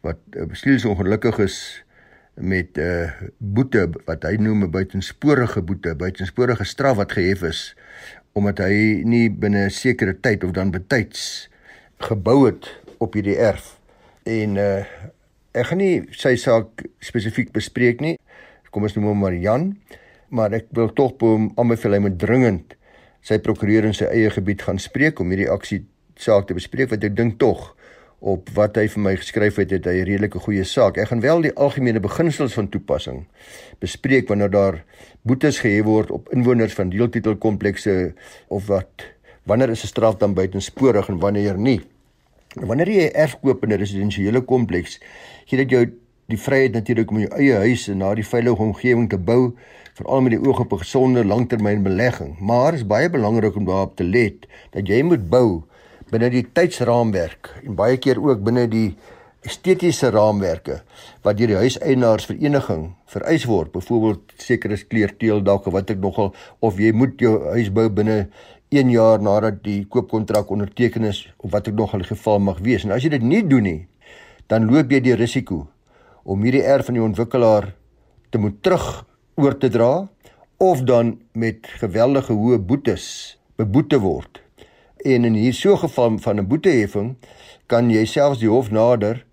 wat 0.00 0.16
uh, 0.30 0.46
beslis 0.46 0.84
ongelukkig 0.84 1.38
is 1.38 1.84
met 2.34 2.76
'n 2.76 2.80
uh, 2.80 3.10
boete 3.38 3.90
wat 4.04 4.22
hy 4.22 4.36
noem 4.36 4.64
'n 4.64 4.70
buitensporige 4.70 5.62
boete, 5.62 5.94
buitensporige 5.94 6.64
straf 6.64 6.96
wat 6.96 7.12
gehef 7.12 7.42
is 7.42 7.76
omdat 8.32 8.58
hy 8.58 9.02
nie 9.04 9.30
binne 9.30 9.64
'n 9.66 9.70
sekere 9.70 10.20
tyd 10.20 10.44
of 10.44 10.50
dan 10.50 10.70
betyds 10.70 11.48
gebou 11.98 12.46
het 12.46 12.80
op 12.98 13.14
hierdie 13.14 13.36
erf. 13.36 13.78
En 14.24 14.56
uh 14.56 14.84
ek 15.52 15.66
gaan 15.66 15.78
nie 15.78 16.08
sy 16.10 16.36
saak 16.36 16.82
spesifiek 16.98 17.52
bespreek 17.52 18.00
nie. 18.00 18.18
Kom 18.70 18.82
ons 18.82 18.94
noem 18.94 19.04
hom 19.04 19.18
maar 19.18 19.34
Jan 19.34 19.76
maar 20.32 20.54
ek 20.56 20.70
wil 20.76 20.88
tog 20.96 21.18
by 21.20 21.34
hom 21.34 21.50
aanbeveel 21.60 21.98
hy 21.98 22.02
moet 22.06 22.18
dringend 22.20 22.76
sy 23.22 23.36
prokureur 23.44 23.84
in 23.86 23.96
sy 23.96 24.08
eie 24.08 24.30
gebied 24.32 24.64
gaan 24.64 24.80
spreek 24.80 25.20
om 25.20 25.30
hierdie 25.30 25.50
aksie 25.52 25.82
saak 26.18 26.48
te 26.48 26.56
bespreek 26.56 26.90
want 26.92 27.04
ek 27.04 27.16
dink 27.18 27.38
tog 27.42 27.72
op 28.22 28.50
wat 28.54 28.76
hy 28.78 28.86
vir 28.88 29.02
my 29.02 29.12
geskryf 29.18 29.58
het 29.58 29.72
het 29.74 29.86
hy 29.90 29.96
'n 30.00 30.06
redelike 30.06 30.38
goeie 30.38 30.64
saak. 30.64 30.96
Ek 30.96 31.08
gaan 31.08 31.20
wel 31.20 31.42
die 31.42 31.54
algemene 31.54 32.00
beginsels 32.00 32.54
van 32.54 32.68
toepassing 32.68 33.26
bespreek 33.80 34.28
wanneer 34.28 34.50
daar 34.50 34.84
boetes 35.22 35.58
gehef 35.58 35.84
word 35.84 36.10
op 36.10 36.28
inwoners 36.32 36.74
van 36.74 36.90
deeltitelkomplekse 36.90 38.14
of 38.48 38.66
wat 38.66 39.06
wanneer 39.42 39.70
is 39.70 39.82
'n 39.82 39.86
straf 39.86 40.16
dan 40.16 40.34
buitensporig 40.34 41.08
en 41.08 41.18
wanneer 41.18 41.58
nie. 41.58 41.80
Wanneer 42.54 42.88
jy 42.88 43.06
'n 43.10 43.14
erf 43.14 43.40
koop 43.40 43.62
in 43.64 43.72
'n 43.72 43.78
residensiële 43.78 44.40
kompleks, 44.40 45.00
gee 45.46 45.58
dit 45.58 45.70
jou 45.70 45.90
die 46.26 46.38
vryheid 46.38 46.72
natuurlik 46.72 47.10
om 47.10 47.18
jou 47.18 47.30
eie 47.36 47.54
huis 47.54 47.88
in 47.88 47.98
daardie 47.98 48.26
veilige 48.26 48.62
omgewing 48.62 49.08
te 49.08 49.18
bou 49.18 49.54
veral 49.98 50.20
met 50.20 50.32
die 50.32 50.48
oog 50.48 50.60
op 50.60 50.72
'n 50.72 50.78
gesonde 50.78 51.24
langtermynbelegging. 51.24 52.38
Maar 52.38 52.74
is 52.74 52.86
baie 52.86 53.10
belangrik 53.10 53.56
om 53.56 53.64
daarop 53.64 53.96
te 53.96 54.04
let 54.04 54.46
dat 54.70 54.88
jy 54.88 55.02
moet 55.02 55.28
bou 55.28 55.62
binne 56.12 56.28
die 56.32 56.44
tydsraamwerk 56.44 57.50
en 57.64 57.76
baie 57.78 57.96
keer 57.96 58.20
ook 58.20 58.42
binne 58.44 58.66
die 58.70 58.92
estetiese 59.48 60.12
raamwerke 60.14 60.82
wat 61.24 61.38
deur 61.38 61.50
die 61.50 61.58
huiseienaarsvereniging 61.58 62.84
vereis 63.10 63.46
word. 63.50 63.72
Byvoorbeeld 63.74 64.34
sekere 64.38 64.78
kleurteel 64.78 65.42
dalk 65.42 65.66
of 65.66 65.74
wat 65.74 65.90
ek 65.90 66.02
nogal 66.02 66.30
of 66.60 66.78
jy 66.78 66.92
moet 66.94 67.18
jou 67.20 67.38
huis 67.56 67.72
bou 67.74 67.88
binne 67.90 68.26
1 68.72 68.92
jaar 68.92 69.20
nadat 69.20 69.60
die 69.64 69.82
koopkontrak 69.84 70.50
onderteken 70.52 71.08
is 71.08 71.24
of 71.42 71.52
wat 71.52 71.68
ek 71.68 71.76
nogal 71.76 72.04
die 72.04 72.12
geval 72.12 72.40
mag 72.40 72.62
wees. 72.64 72.86
En 72.86 72.94
as 72.94 73.04
jy 73.04 73.12
dit 73.16 73.24
nie 73.24 73.42
doen 73.44 73.66
nie, 73.66 73.80
dan 74.48 74.68
loop 74.70 74.92
jy 74.92 75.02
die 75.04 75.16
risiko 75.18 75.66
om 76.22 76.44
hierdie 76.46 76.64
erf 76.64 76.88
van 76.88 77.00
die 77.00 77.04
ontwikkelaar 77.04 77.72
te 78.30 78.40
moet 78.40 78.62
terug 78.62 79.02
oor 79.40 79.58
te 79.58 79.68
dra 79.72 80.06
of 80.62 80.84
dan 80.86 81.16
met 81.34 81.66
geweldige 81.82 82.36
hoë 82.38 82.60
boetes 82.62 83.06
beboete 83.58 83.98
word. 84.00 84.38
En 85.02 85.24
in 85.24 85.34
hier 85.34 85.54
so 85.54 85.76
geval 85.76 86.18
van 86.18 86.38
'n 86.38 86.46
boeteheffing 86.46 87.16
kan 87.66 87.90
jy 87.90 88.04
selfs 88.04 88.38
die 88.38 88.48
hof 88.48 88.70
nader 88.70 89.24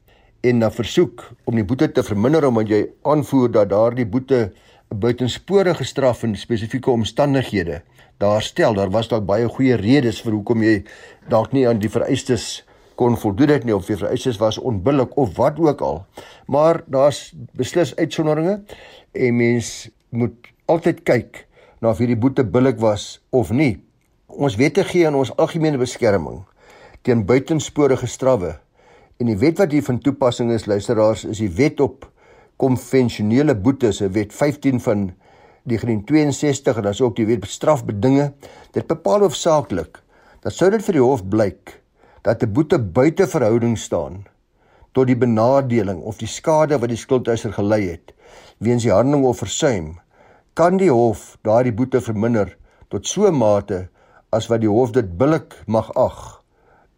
en 0.41 0.57
na 0.57 0.71
versoek 0.71 1.31
om 1.43 1.55
die 1.55 1.63
boete 1.63 1.91
te 1.91 2.03
verminder 2.03 2.47
omdat 2.47 2.69
jy 2.69 2.87
aanvoer 3.01 3.51
dat 3.51 3.69
daardie 3.69 4.05
boete 4.05 4.51
buitensporige 4.87 5.83
straf 5.83 6.23
in 6.23 6.35
spesifieke 6.35 6.91
omstandighede 6.91 7.81
daar 8.17 8.41
stel. 8.41 8.73
Daar 8.73 8.89
was 8.89 9.07
dalk 9.07 9.25
baie 9.25 9.47
goeie 9.47 9.75
redes 9.75 10.21
vir 10.21 10.33
hoekom 10.33 10.63
jy 10.63 10.83
dalk 11.29 11.51
nie 11.51 11.67
aan 11.67 11.79
die 11.79 11.89
vereistes 11.89 12.65
kon 12.95 13.17
voldoen 13.17 13.49
het 13.49 13.63
nie 13.63 13.75
of 13.75 13.85
die 13.85 13.97
vereistes 13.97 14.37
was 14.37 14.57
onbillik 14.57 15.17
of 15.17 15.35
wat 15.37 15.59
ook 15.59 15.81
al. 15.81 16.05
Maar 16.47 16.81
daar's 16.85 17.33
beslis 17.53 17.95
uitsonderinge 17.95 18.63
en 19.11 19.35
mens 19.35 19.89
moet 20.09 20.49
altyd 20.65 21.03
kyk 21.03 21.45
na 21.79 21.89
of 21.89 21.97
hierdie 22.01 22.17
boete 22.17 22.43
billik 22.43 22.79
was 22.79 23.21
of 23.29 23.51
nie. 23.51 23.88
Ons 24.29 24.59
wette 24.61 24.83
gee 24.85 25.07
aan 25.07 25.15
ons 25.17 25.31
algemene 25.41 25.79
beskerming 25.81 26.43
teen 27.01 27.23
buitensporige 27.25 28.05
strawwe. 28.07 28.51
En 29.17 29.25
die 29.25 29.37
wet 29.41 29.57
wat 29.57 29.71
hier 29.73 29.83
van 29.83 29.97
toepassing 30.03 30.51
is, 30.53 30.67
luisteraars, 30.69 31.23
is 31.25 31.41
die 31.41 31.49
wet 31.57 31.79
op 31.81 32.05
konvensionele 32.61 33.55
boetes, 33.57 34.03
wet 34.13 34.35
15 34.35 34.83
van 34.85 35.07
1962 35.63 36.77
en 36.77 36.85
dan 36.85 37.01
ook 37.01 37.17
die 37.17 37.25
wet 37.25 37.47
strafbedinge. 37.49 38.33
Dit 38.75 38.87
bepaal 38.87 39.25
hoofsaaklik 39.25 39.97
dat 40.43 40.53
sou 40.53 40.69
dit 40.69 40.83
vir 40.85 40.99
die 40.99 41.03
hof 41.03 41.25
blyk 41.25 41.79
dat 42.21 42.43
'n 42.43 42.53
boete 42.53 42.79
buite 42.79 43.27
verhouding 43.27 43.77
staan 43.77 44.25
tot 44.93 45.07
die 45.07 45.17
benadeling 45.17 46.01
of 46.01 46.17
die 46.17 46.27
skade 46.27 46.77
wat 46.79 46.89
die 46.89 46.97
skuldeiser 46.97 47.53
gelei 47.53 47.89
het 47.89 48.13
weens 48.59 48.83
die 48.83 48.91
handeling 48.91 49.25
of 49.25 49.37
versuim, 49.37 49.99
kan 50.53 50.77
die 50.77 50.91
hof 50.91 51.37
daardie 51.41 51.73
boete 51.73 52.01
verminder 52.01 52.57
tot 52.89 53.07
so 53.07 53.27
'n 53.27 53.37
mate 53.37 53.89
as 54.31 54.47
wat 54.47 54.61
die 54.61 54.69
hof 54.69 54.91
dit 54.91 55.17
billik 55.17 55.55
mag 55.67 55.89
ag 55.95 56.41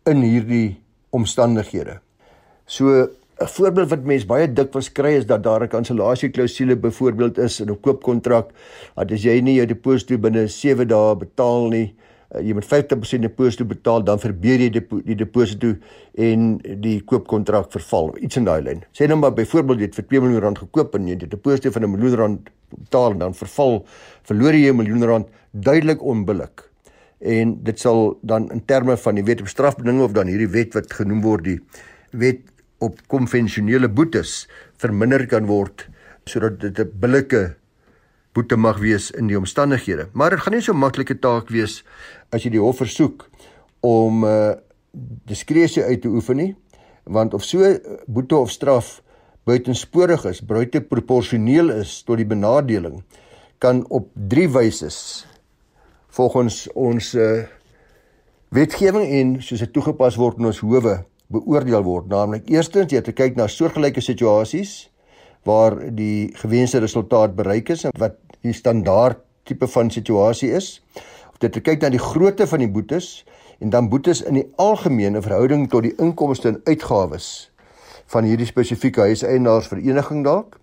in 0.09 0.23
hierdie 0.25 0.81
omstandighede. 1.15 1.99
So 2.65 3.07
'n 3.41 3.47
voorbeeld 3.47 3.89
wat 3.89 4.03
mense 4.05 4.27
baie 4.27 4.47
dikwels 4.53 4.91
kry 4.91 5.15
is 5.17 5.25
dat 5.25 5.43
daar 5.43 5.63
'n 5.63 5.67
kansellasieklausule 5.67 6.75
byvoorbeeld 6.75 7.37
is 7.37 7.59
in 7.59 7.69
'n 7.69 7.79
koopkontrak 7.79 8.51
dat 8.95 9.11
as 9.11 9.23
jy 9.23 9.41
nie 9.41 9.55
jou 9.55 9.65
deposito 9.65 10.17
binne 10.17 10.47
7 10.47 10.87
dae 10.87 11.15
betaal 11.15 11.69
nie, 11.69 11.95
uh, 12.35 12.41
jy 12.41 12.53
moet 12.53 12.65
50% 12.65 13.21
deposito 13.21 13.65
betaal 13.65 14.03
dan 14.03 14.19
verbeur 14.19 14.59
jy 14.59 14.69
die, 14.69 14.87
die 15.05 15.15
deposito 15.15 15.75
en 16.15 16.57
die 16.81 17.01
koopkontrak 17.01 17.71
verval 17.71 18.15
iets 18.21 18.37
in 18.37 18.45
daai 18.45 18.61
lyn 18.61 18.83
sê 18.93 19.07
nou 19.07 19.17
maar 19.17 19.33
byvoorbeeld 19.33 19.79
jy 19.79 19.85
het 19.85 19.95
vir 19.95 20.07
2 20.07 20.21
miljoen 20.21 20.41
rand 20.41 20.59
gekoop 20.59 20.95
en 20.95 21.07
jy 21.07 21.13
het 21.13 21.23
'n 21.23 21.29
deposito 21.29 21.71
van 21.71 21.83
'n 21.83 21.91
miljoen 21.91 22.15
rand 22.15 22.49
betaal 22.69 23.11
en 23.11 23.17
dan 23.17 23.33
verval 23.33 23.85
verloor 24.23 24.53
jy 24.53 24.69
'n 24.69 24.75
miljoen 24.75 25.03
rand 25.03 25.27
duidelik 25.51 26.01
onbillik 26.01 26.70
en 27.21 27.55
dit 27.63 27.79
sal 27.79 28.17
dan 28.21 28.49
in 28.51 28.65
terme 28.65 28.97
van 28.97 29.15
die 29.15 29.23
wet 29.23 29.41
op 29.41 29.47
strafbedinge 29.47 30.03
of 30.03 30.15
dan 30.17 30.27
hierdie 30.27 30.49
wet 30.49 30.73
wat 30.73 30.93
genoem 30.93 31.21
word 31.21 31.45
die 31.45 31.59
wet 32.11 32.41
op 32.81 32.97
konvensionele 33.07 33.89
boetes 33.89 34.47
verminder 34.81 35.27
kan 35.29 35.45
word 35.45 35.87
sodat 36.25 36.59
dit 36.59 36.79
'n 36.79 36.91
billike 36.99 37.55
boete 38.33 38.55
mag 38.55 38.79
wees 38.79 39.11
in 39.11 39.27
die 39.27 39.37
omstandighede. 39.37 40.07
Maar 40.13 40.29
dit 40.29 40.39
gaan 40.39 40.53
nie 40.53 40.61
so 40.61 40.73
maklike 40.73 41.19
taak 41.19 41.49
wees 41.49 41.83
as 42.31 42.43
jy 42.43 42.51
die 42.51 42.63
hof 42.63 42.77
versoek 42.77 43.27
om 43.81 44.23
uh 44.23 44.53
diskresie 45.25 45.83
uit 45.83 46.01
te 46.01 46.09
oefen 46.11 46.35
nie, 46.35 46.55
want 47.03 47.33
of 47.33 47.43
so 47.43 47.63
boete 48.07 48.35
of 48.35 48.51
straf 48.51 49.01
buitensporig 49.47 50.25
is, 50.25 50.41
buite 50.43 50.81
proporsioneel 50.81 51.71
is 51.79 52.03
tot 52.03 52.17
die 52.19 52.27
benadeling, 52.27 52.99
kan 53.63 53.85
op 53.89 54.09
drie 54.13 54.49
wyse 54.51 54.91
volgens 56.11 56.67
ons 56.75 57.13
uh 57.15 57.41
wetgewing 58.51 59.05
en 59.07 59.29
soos 59.39 59.61
dit 59.63 59.71
toegepas 59.71 60.17
word 60.19 60.41
in 60.41 60.49
ons 60.49 60.57
howe 60.59 60.97
beoordeel 61.31 61.83
word. 61.85 62.09
Naamlik 62.11 62.49
eerstens 62.51 62.91
jy 62.91 62.99
het 62.99 63.07
te 63.07 63.15
kyk 63.15 63.37
na 63.39 63.47
soortgelyke 63.47 64.03
situasies 64.03 64.89
waar 65.47 65.77
die 65.95 66.33
gewenste 66.35 66.81
resultaat 66.83 67.31
bereik 67.37 67.71
is 67.71 67.85
en 67.87 67.95
wat 68.01 68.19
die 68.43 68.53
standaard 68.53 69.23
tipe 69.47 69.67
van 69.71 69.91
situasie 69.91 70.51
is. 70.51 70.81
Of 71.31 71.39
dit 71.39 71.55
te 71.55 71.63
kyk 71.63 71.79
na 71.81 71.93
die 71.95 72.01
grootte 72.01 72.47
van 72.47 72.59
die 72.59 72.69
boetes 72.69 73.23
en 73.63 73.71
dan 73.71 73.87
boetes 73.89 74.21
in 74.27 74.41
die 74.41 74.47
algemene 74.59 75.21
verhouding 75.23 75.69
tot 75.71 75.87
die 75.87 75.95
inkomste 76.01 76.51
en 76.51 76.61
uitgawes 76.67 77.51
van 78.11 78.27
hierdie 78.27 78.49
spesifieke 78.49 79.07
huiseienaarsvereniging 79.07 80.25
dalk. 80.27 80.59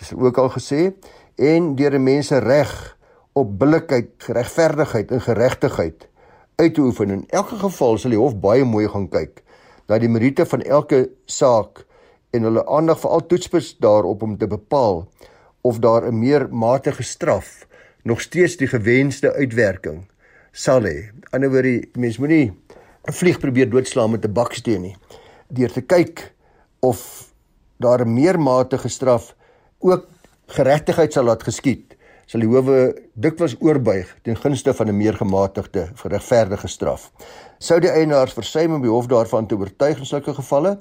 Dis 0.00 0.16
ook 0.16 0.38
al 0.40 0.48
gesê 0.56 0.94
en 1.36 1.74
deur 1.76 2.00
mense 2.00 2.40
reg 2.40 2.95
op 3.36 3.58
billikheid, 3.60 4.28
regverdigheid 4.32 5.10
en 5.12 5.20
geregtigheid 5.20 6.06
uit 6.56 6.74
te 6.74 6.80
oefen. 6.80 7.10
In 7.10 7.24
elke 7.28 7.58
geval 7.60 7.98
sal 8.00 8.14
die 8.14 8.20
hof 8.20 8.36
baie 8.40 8.64
mooi 8.64 8.88
gaan 8.88 9.10
kyk 9.12 9.42
na 9.86 9.98
die 10.00 10.08
meriete 10.10 10.46
van 10.48 10.64
elke 10.64 11.02
saak 11.30 11.84
en 12.34 12.48
hulle 12.48 12.64
aandag 12.66 13.02
veral 13.02 13.26
toetsputs 13.28 13.74
daarop 13.84 14.24
om 14.24 14.38
te 14.40 14.48
bepaal 14.48 15.04
of 15.60 15.78
daar 15.84 16.08
'n 16.08 16.18
meer 16.18 16.48
matige 16.48 17.02
straf 17.02 17.66
nog 18.02 18.20
steeds 18.20 18.56
die 18.56 18.68
gewenste 18.68 19.32
uitwerking 19.32 20.08
sal 20.52 20.82
hê. 20.82 21.12
Anderswoorde, 21.30 21.88
mens 21.92 22.18
moenie 22.18 22.52
'n 23.04 23.12
vlieg 23.12 23.38
probeer 23.38 23.70
doodslaan 23.70 24.10
met 24.10 24.24
'n 24.24 24.32
baksteen 24.32 24.80
nie. 24.80 24.96
Deur 25.48 25.72
te 25.72 25.80
kyk 25.80 26.32
of 26.80 27.28
daar 27.76 28.00
'n 28.00 28.14
meer 28.14 28.40
matige 28.40 28.88
straf 28.88 29.34
ook 29.78 30.06
geregtigheid 30.46 31.12
sal 31.12 31.24
laat 31.24 31.42
geskied 31.42 31.85
sal 32.26 32.42
die 32.42 32.50
howe 32.50 32.78
dikwels 33.14 33.54
oorbuig 33.62 34.10
ten 34.26 34.36
gunste 34.36 34.74
van 34.74 34.88
'n 34.88 34.96
meer 34.96 35.14
gematigde 35.14 35.88
regverdige 36.02 36.68
straf. 36.68 37.12
Sou 37.58 37.80
die 37.80 37.90
eienaars 37.90 38.32
versuim 38.32 38.74
om 38.74 38.82
die 38.82 38.90
hof 38.90 39.06
daarvan 39.06 39.46
te 39.46 39.56
oortuig 39.56 39.98
in 39.98 40.06
sulke 40.06 40.34
gevalle, 40.34 40.78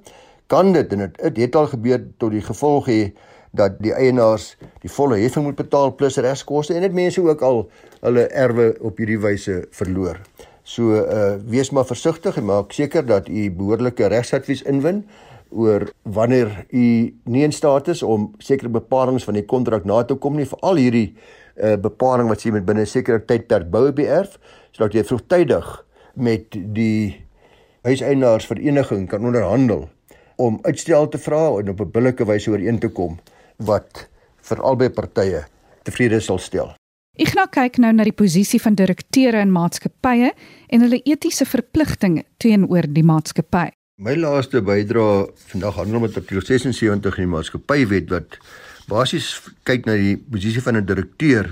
kan 0.48 0.74
dit 0.74 0.92
en 0.94 1.00
dit 1.00 1.38
het 1.38 1.56
al 1.56 1.68
gebeur 1.68 2.02
tot 2.18 2.32
die 2.32 2.42
gevolg 2.42 2.88
hê 2.88 3.14
dat 3.52 3.78
die 3.80 3.94
eienaars 3.94 4.58
die 4.82 4.92
volle 4.92 5.18
heffing 5.18 5.46
moet 5.46 5.56
betaal 5.56 5.96
plus 5.96 6.18
regskoste 6.18 6.74
en 6.74 6.82
dit 6.82 6.94
mense 6.94 7.22
ook 7.22 7.42
al 7.42 7.70
hulle 8.02 8.28
erwe 8.28 8.76
op 8.82 8.98
hierdie 8.98 9.20
wyse 9.20 9.68
verloor. 9.72 10.20
So 10.64 10.98
uh 10.98 11.36
wees 11.46 11.70
maar 11.72 11.86
versigtig 11.86 12.38
en 12.38 12.46
maak 12.46 12.72
seker 12.74 13.06
dat 13.06 13.30
u 13.30 13.52
behoorlike 13.52 14.08
regsadvies 14.08 14.64
inwin 14.64 15.06
oor 15.56 15.88
wanneer 16.04 16.52
u 16.70 16.86
nie 17.32 17.44
in 17.44 17.56
staat 17.56 17.88
is 17.88 18.04
om 18.04 18.34
sekere 18.44 18.70
bepalinge 18.70 19.24
van 19.24 19.40
die 19.40 19.46
kontrak 19.46 19.86
na 19.86 20.04
te 20.04 20.18
kom 20.20 20.36
nie 20.36 20.48
vir 20.50 20.62
al 20.62 20.80
hierdie 20.82 21.08
uh, 21.16 21.76
bepaling 21.80 22.30
wat 22.30 22.44
sê 22.44 22.52
met 22.52 22.66
binne 22.68 22.84
'n 22.84 22.94
sekere 22.94 23.24
tydperk 23.26 23.72
bou 23.72 23.92
beerf 23.92 24.38
sodat 24.72 24.94
jy 24.94 25.04
vroegtydig 25.04 25.86
met 26.16 26.58
die 26.76 27.26
huiseienaarsvereniging 27.88 29.08
kan 29.08 29.26
onderhandel 29.26 29.88
om 30.36 30.60
uitstel 30.64 31.08
te 31.08 31.18
vra 31.18 31.60
en 31.60 31.70
op 31.70 31.82
'n 31.82 31.92
billike 31.92 32.26
wyse 32.26 32.52
ooreen 32.52 32.80
te 32.80 32.90
kom 32.90 33.20
wat 33.58 34.08
vir 34.42 34.62
albei 34.62 34.90
partye 34.90 35.46
tevrede 35.84 36.20
sal 36.20 36.38
stel. 36.38 36.76
Ek 37.16 37.32
gaan 37.32 37.48
kyk 37.48 37.78
nou 37.78 37.94
na 37.94 38.04
die 38.04 38.12
posisie 38.12 38.60
van 38.60 38.76
direkteure 38.76 39.40
in 39.40 39.52
maatskappye 39.52 40.34
en 40.68 40.82
hulle 40.82 41.00
etiese 41.06 41.46
verpligtinge 41.46 42.26
teenoor 42.38 42.88
die 42.92 43.04
maatskappy. 43.04 43.70
My 43.96 44.12
laaste 44.20 44.60
bydrae 44.60 45.30
vandag 45.54 45.78
handel 45.80 46.02
met 46.04 46.18
artikel 46.20 46.44
76 46.44 47.16
in 47.16 47.24
die 47.24 47.32
maatskappywet 47.32 48.10
wat 48.12 48.34
basies 48.92 49.30
kyk 49.64 49.86
na 49.88 49.94
die 49.96 50.18
posisie 50.20 50.60
van 50.66 50.76
'n 50.76 50.86
direkteur 50.86 51.48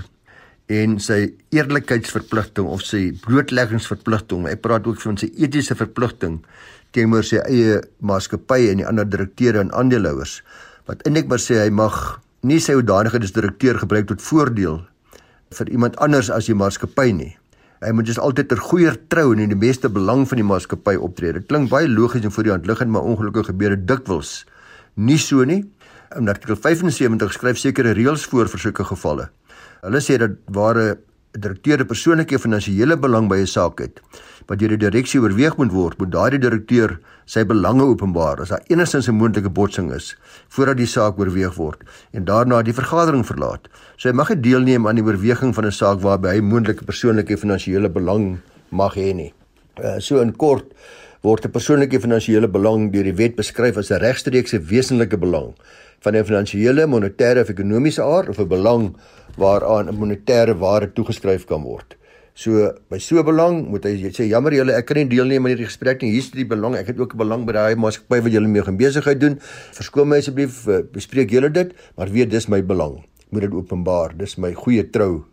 en 0.68 0.98
sy 1.00 1.32
eerlikheidsverpligting 1.56 2.66
of 2.68 2.82
sy 2.82 3.16
blootleggingsverpligting. 3.24 4.44
Hy 4.44 4.56
praat 4.56 4.84
ook 4.86 5.00
van 5.00 5.16
sy 5.16 5.32
etiese 5.40 5.74
verpligting 5.74 6.44
teenoor 6.92 7.24
sy 7.24 7.40
eie 7.48 7.80
maatskappy 8.00 8.68
en 8.68 8.76
die 8.76 8.86
ander 8.86 9.08
direkteure 9.08 9.60
en 9.60 9.72
aandeelhouers. 9.72 10.42
Wat 10.84 11.00
eintlik 11.06 11.28
maar 11.28 11.40
sê 11.40 11.64
hy 11.64 11.70
mag 11.70 12.20
nie 12.42 12.60
sy 12.60 12.74
hoedanigheid 12.74 13.24
as 13.24 13.32
direkteur 13.32 13.78
gebruik 13.78 14.06
tot 14.06 14.20
voordeel 14.20 14.84
vir 15.48 15.68
iemand 15.70 15.96
anders 15.96 16.28
as 16.28 16.44
die 16.44 16.54
maatskappy 16.54 17.10
nie. 17.12 17.38
Hy 17.80 17.90
moet 17.92 18.06
dus 18.06 18.18
altyd 18.18 18.48
ter 18.48 18.60
goeie 18.60 18.92
trou 19.08 19.32
en 19.32 19.38
in 19.38 19.48
die 19.48 19.58
beste 19.58 19.88
belang 19.88 20.28
van 20.28 20.36
die 20.36 20.46
maatskappy 20.46 20.94
optree. 20.96 21.32
Dit 21.32 21.48
klink 21.48 21.70
baie 21.70 21.88
logies 21.88 22.24
en 22.24 22.32
voor 22.32 22.46
die 22.46 22.52
hand 22.52 22.66
liggend, 22.66 22.90
maar 22.90 23.02
ongelukkig 23.02 23.46
gebeur 23.46 23.74
dit 23.76 23.86
dikwels 23.88 24.44
nie 24.94 25.18
so 25.18 25.44
nie. 25.44 25.64
In 26.16 26.28
artikel 26.28 26.56
75 26.56 27.32
skryf 27.32 27.58
sekere 27.58 27.94
reëls 27.96 28.28
voor 28.30 28.48
vir 28.48 28.60
sulke 28.60 28.84
gevalle. 28.84 29.28
Hulle 29.82 30.00
sê 30.00 30.18
dat 30.18 30.38
ware 30.46 30.96
'n 31.34 31.40
direkteur 31.40 31.80
'n 31.80 31.86
persoonlike 31.86 32.38
finansiële 32.38 32.96
belang 32.96 33.28
by 33.28 33.38
'n 33.42 33.46
saak 33.46 33.78
het 33.80 34.00
wat 34.46 34.58
deur 34.58 34.74
die 34.74 34.80
direksie 34.80 35.20
oorweeg 35.20 35.56
moet 35.56 35.72
word, 35.72 35.98
moet 35.98 36.12
daardie 36.12 36.40
direkteur 36.40 36.98
sy 37.26 37.44
belange 37.48 37.84
openbaar 37.88 38.42
as 38.44 38.52
daar 38.52 38.64
enigstens 38.68 39.08
'n 39.08 39.16
moontlike 39.16 39.48
botsing 39.48 39.92
is 39.92 40.16
voordat 40.48 40.76
die 40.76 40.86
saak 40.86 41.18
oorweeg 41.18 41.54
word 41.56 41.84
en 42.12 42.24
daarna 42.24 42.62
die 42.62 42.72
vergadering 42.72 43.24
verlaat. 43.26 43.68
So 43.96 44.08
hy 44.08 44.14
mag 44.14 44.28
nie 44.28 44.40
deelneem 44.40 44.86
aan 44.86 44.96
die 44.96 45.04
oorweging 45.04 45.54
van 45.54 45.66
'n 45.66 45.72
saak 45.72 46.00
waarby 46.00 46.28
hy 46.28 46.40
moontlike 46.40 46.84
persoonlike 46.84 47.36
finansiële 47.36 47.88
belang 47.88 48.38
mag 48.70 48.94
hê 48.94 49.14
nie. 49.14 49.32
Uh, 49.82 49.98
so 49.98 50.20
in 50.20 50.36
kort 50.36 50.72
word 51.22 51.44
'n 51.46 51.50
persoonlike 51.50 52.00
finansiële 52.00 52.48
belang 52.48 52.92
deur 52.92 53.04
die 53.04 53.16
wet 53.16 53.36
beskryf 53.36 53.76
as 53.76 53.90
'n 53.90 54.00
regstreekse 54.00 54.60
wesenlike 54.60 55.16
belang 55.16 55.54
van 56.04 56.16
'n 56.16 56.24
finansiële, 56.24 56.86
monetêre 56.86 57.40
of 57.40 57.48
ekonomiese 57.48 58.02
aard 58.02 58.28
of 58.28 58.38
'n 58.38 58.48
belang 58.48 58.96
waaraan 59.36 59.88
'n 59.88 59.98
monetêre 59.98 60.54
waarde 60.58 60.92
toegeskryf 60.92 61.46
kan 61.46 61.62
word. 61.62 61.96
So 62.34 62.72
by 62.90 62.98
so 62.98 63.22
belang 63.22 63.68
moet 63.70 63.84
hy 63.86 64.10
sê 64.10 64.26
jammer 64.26 64.50
julle 64.56 64.74
ek 64.74 64.88
kan 64.88 64.98
nie 64.98 65.06
deelneem 65.06 65.44
aan 65.46 65.52
hierdie 65.54 65.68
gesprek 65.68 66.02
nie. 66.02 66.10
Hier's 66.16 66.32
die 66.34 66.46
belang. 66.50 66.74
Ek 66.74 66.90
het 66.90 66.98
ook 66.98 67.14
'n 67.14 67.18
belang 67.22 67.46
by 67.46 67.54
daai 67.54 67.76
maatskappy 67.78 68.20
wat 68.26 68.32
julle 68.34 68.50
mee 68.50 68.62
gaan 68.62 68.76
besigheid 68.76 69.20
doen. 69.20 69.38
Verskoon 69.70 70.08
my 70.08 70.18
asseblief, 70.18 70.66
eh, 70.66 70.82
bespreek 70.82 71.30
julle 71.30 71.50
dit, 71.50 71.70
maar 71.96 72.10
weet 72.10 72.30
dis 72.30 72.48
my 72.48 72.60
belang. 72.60 73.04
Moet 73.30 73.42
dit 73.42 73.52
openbaar. 73.54 74.18
Dis 74.18 74.36
my 74.36 74.52
goeie 74.52 74.82
trou 74.90 75.24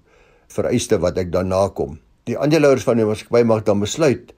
vereiste 0.47 0.99
wat 0.99 1.17
ek 1.17 1.31
dan 1.31 1.47
nakom. 1.47 1.99
Die 2.25 2.37
aandeelhouers 2.37 2.83
van 2.83 2.97
die 2.97 3.05
maatskappy 3.05 3.43
mag 3.43 3.63
dan 3.63 3.79
besluit 3.79 4.33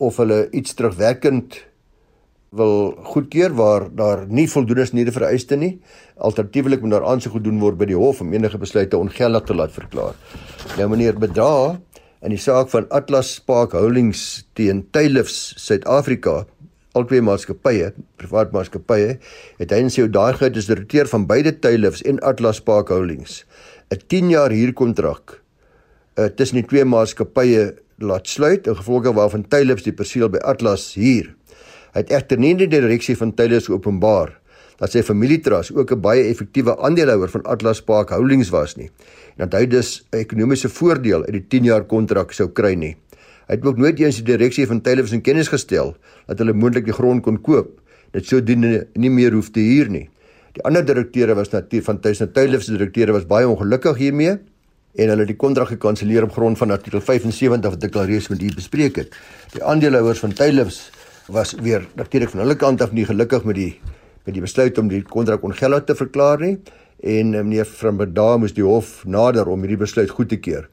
of 0.00 0.16
hulle 0.16 0.48
iets 0.50 0.74
terugwerkend 0.74 1.68
wil 2.50 2.94
goedkeur 3.04 3.52
waar 3.54 3.88
daar 3.94 4.24
nie 4.26 4.48
voldoende 4.48 4.82
is 4.82 4.92
nie 4.92 5.04
die 5.04 5.12
vereiste 5.12 5.56
nie. 5.56 5.80
Alternatiefelik 6.16 6.80
moet 6.80 6.96
daar 6.96 7.04
aansoek 7.04 7.36
gedoen 7.36 7.60
word 7.60 7.76
by 7.78 7.88
die 7.90 7.98
hof 7.98 8.22
om 8.24 8.32
enige 8.32 8.58
besluite 8.58 8.96
ongeldig 8.96 9.44
te 9.44 9.54
laat 9.54 9.74
verklaar. 9.74 10.16
Nou 10.78 10.88
meneer 10.88 11.18
Bedra 11.20 11.78
in 12.22 12.34
die 12.34 12.40
saak 12.40 12.70
van 12.72 12.86
Atlas 12.90 13.36
Spark 13.38 13.72
Holdings 13.78 14.44
teen 14.58 14.84
Taylifs 14.90 15.54
Suid-Afrika 15.56 16.44
albei 16.98 17.20
maatskappye, 17.22 17.92
privaat 18.18 18.54
maatskappye, 18.54 19.18
het 19.60 19.74
hy 19.74 19.82
en 19.84 19.92
sy 19.92 20.06
daagheid 20.10 20.56
as 20.58 20.70
direkteur 20.70 21.10
van 21.10 21.26
beide 21.30 21.52
Taylifs 21.62 22.02
en 22.08 22.18
Atlas 22.26 22.58
Spark 22.62 22.90
Holdings 22.94 23.44
'n 23.90 24.00
10 24.08 24.30
jaar 24.30 24.50
huurkontrak 24.50 25.38
uh, 26.18 26.26
tussen 26.26 26.60
die 26.60 26.66
twee 26.66 26.84
maatskappye 26.84 27.76
laat 27.98 28.26
sluit 28.28 28.66
in 28.66 28.76
gevolge 28.76 29.14
waarvan 29.14 29.48
Taylifs 29.48 29.86
die 29.86 29.92
perseel 29.92 30.28
by 30.28 30.38
Atlas 30.38 30.94
huur. 30.94 31.34
Het 31.94 32.10
egter 32.10 32.38
nie 32.38 32.54
die 32.54 32.68
direksie 32.68 33.16
van 33.16 33.34
Taylor's 33.34 33.68
openbaar 33.68 34.37
dat 34.78 34.94
sy 34.94 35.02
familietras 35.02 35.72
ook 35.74 35.92
'n 35.92 36.00
baie 36.00 36.28
effektiewe 36.28 36.78
aandeelhouer 36.78 37.30
van 37.30 37.42
Atlas 37.42 37.82
Park 37.82 38.10
Holdings 38.10 38.50
was 38.50 38.76
nie 38.76 38.90
en 39.36 39.48
dat 39.48 39.60
hy 39.60 39.66
dus 39.66 40.06
'n 40.12 40.16
ekonomiese 40.16 40.68
voordeel 40.68 41.24
uit 41.24 41.32
die 41.32 41.46
10 41.48 41.64
jaar 41.64 41.84
kontrak 41.84 42.32
sou 42.32 42.48
kry 42.48 42.74
nie. 42.74 42.96
Hy 43.46 43.54
het 43.54 43.64
ook 43.64 43.76
nooit 43.76 44.00
eens 44.00 44.16
die 44.16 44.36
direksie 44.36 44.66
van 44.66 44.80
Taylor's 44.80 45.12
in 45.12 45.22
kennis 45.22 45.48
gestel 45.48 45.96
dat 46.26 46.38
hulle 46.38 46.52
moontlik 46.52 46.84
die 46.84 46.92
grond 46.92 47.22
kon 47.22 47.40
koop 47.40 47.80
dit 48.12 48.28
sou 48.28 48.40
dien 48.44 48.64
nie 48.94 49.10
meer 49.12 49.34
hoef 49.36 49.50
te 49.52 49.60
huur 49.60 49.90
nie. 49.92 50.06
Die 50.56 50.64
ander 50.66 50.84
direkteure 50.84 51.36
was 51.38 51.52
natuurlik 51.52 51.86
van 51.86 52.00
Taylor's 52.00 52.70
direkteure 52.70 53.12
was 53.12 53.26
baie 53.28 53.48
ongelukkig 53.48 53.98
hiermee 54.00 54.38
en 54.98 55.10
hulle 55.12 55.22
het 55.22 55.30
die 55.30 55.38
kontrak 55.38 55.68
gekanselleer 55.74 56.24
op 56.26 56.32
grond 56.32 56.58
van 56.58 56.72
artikel 56.74 57.00
75 57.04 57.74
wat 57.74 57.84
ek 57.84 57.98
al 58.00 58.08
reeds 58.08 58.30
met 58.32 58.42
u 58.42 58.48
bespreek 58.54 58.96
het. 58.96 59.14
Die 59.52 59.62
aandeelhouers 59.62 60.22
van 60.24 60.32
Taylor's 60.32 60.88
was 61.28 61.54
weer 61.60 61.84
natuurlik 61.94 62.32
van 62.32 62.40
hulle 62.46 62.56
kant 62.56 62.82
af 62.82 62.92
nie 62.96 63.04
gelukkig 63.04 63.44
met 63.44 63.60
die 63.60 63.72
met 64.28 64.36
die 64.36 64.44
besluit 64.44 64.76
om 64.76 64.90
die 64.90 65.00
kontrak 65.08 65.44
ongeldig 65.46 65.86
te 65.88 65.94
verklaar 65.96 66.42
nie 66.42 66.58
en 67.00 67.30
eh, 67.32 67.40
meneer 67.40 67.68
van 67.78 67.96
Berda 67.96 68.34
moes 68.36 68.52
die 68.52 68.66
hof 68.66 69.06
nader 69.08 69.48
om 69.48 69.62
hierdie 69.64 69.80
besluit 69.80 70.10
goed 70.12 70.28
te 70.28 70.36
keur. 70.36 70.66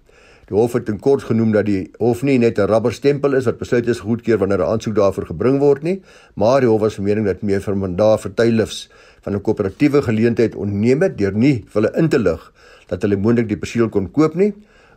Die 0.50 0.58
hof 0.58 0.76
het 0.78 0.90
in 0.92 1.00
kort 1.02 1.24
genoem 1.26 1.54
dat 1.54 1.66
die 1.70 1.86
hof 2.02 2.24
nie 2.28 2.36
net 2.38 2.60
'n 2.60 2.68
rubberstempel 2.68 3.34
is 3.34 3.46
wat 3.48 3.58
besluit 3.58 3.88
is 3.88 4.04
goedkeur 4.04 4.38
wanneer 4.38 4.60
'n 4.60 4.72
aansoek 4.74 4.96
daarvoor 4.96 5.26
gebring 5.32 5.60
word 5.60 5.84
nie, 5.84 6.02
maar 6.36 6.60
die 6.62 6.70
hof 6.70 6.82
was 6.82 6.96
van 6.96 7.06
mening 7.06 7.26
dat 7.26 7.42
meer 7.42 7.62
van 7.62 7.78
mandaat 7.78 8.22
vertuilifs 8.22 8.90
van 9.22 9.34
'n 9.34 9.42
koöperatiewe 9.42 10.02
geleentheid 10.02 10.56
onneem 10.56 11.02
het 11.02 11.18
deur 11.18 11.34
nie 11.34 11.64
vir 11.68 11.82
hulle 11.82 11.98
in 11.98 12.10
te 12.10 12.20
lig 12.20 12.52
dat 12.88 13.02
hulle 13.02 13.16
moontlik 13.16 13.48
die 13.48 13.58
perseel 13.58 13.90
kon 13.90 14.12
koop 14.12 14.36
nie. 14.36 14.54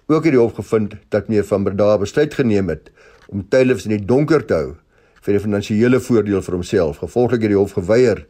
Ook 0.08 0.24
het 0.24 0.32
die 0.32 0.40
hof 0.40 0.54
gevind 0.54 0.96
dat 1.08 1.28
meer 1.28 1.44
van 1.44 1.62
mandaat 1.62 2.00
besluit 2.00 2.34
geneem 2.34 2.68
het 2.68 2.90
om 3.28 3.48
tuilifs 3.48 3.84
in 3.84 3.96
die 3.96 4.06
donker 4.06 4.44
te 4.44 4.54
hou 4.54 4.74
vir 5.20 5.34
'n 5.34 5.40
finansiële 5.40 6.00
voordeel 6.00 6.42
vir 6.42 6.54
homself. 6.54 6.98
Gevolglik 6.98 7.42
het 7.42 7.50
die 7.50 7.58
hof 7.58 7.72
geweier 7.72 8.26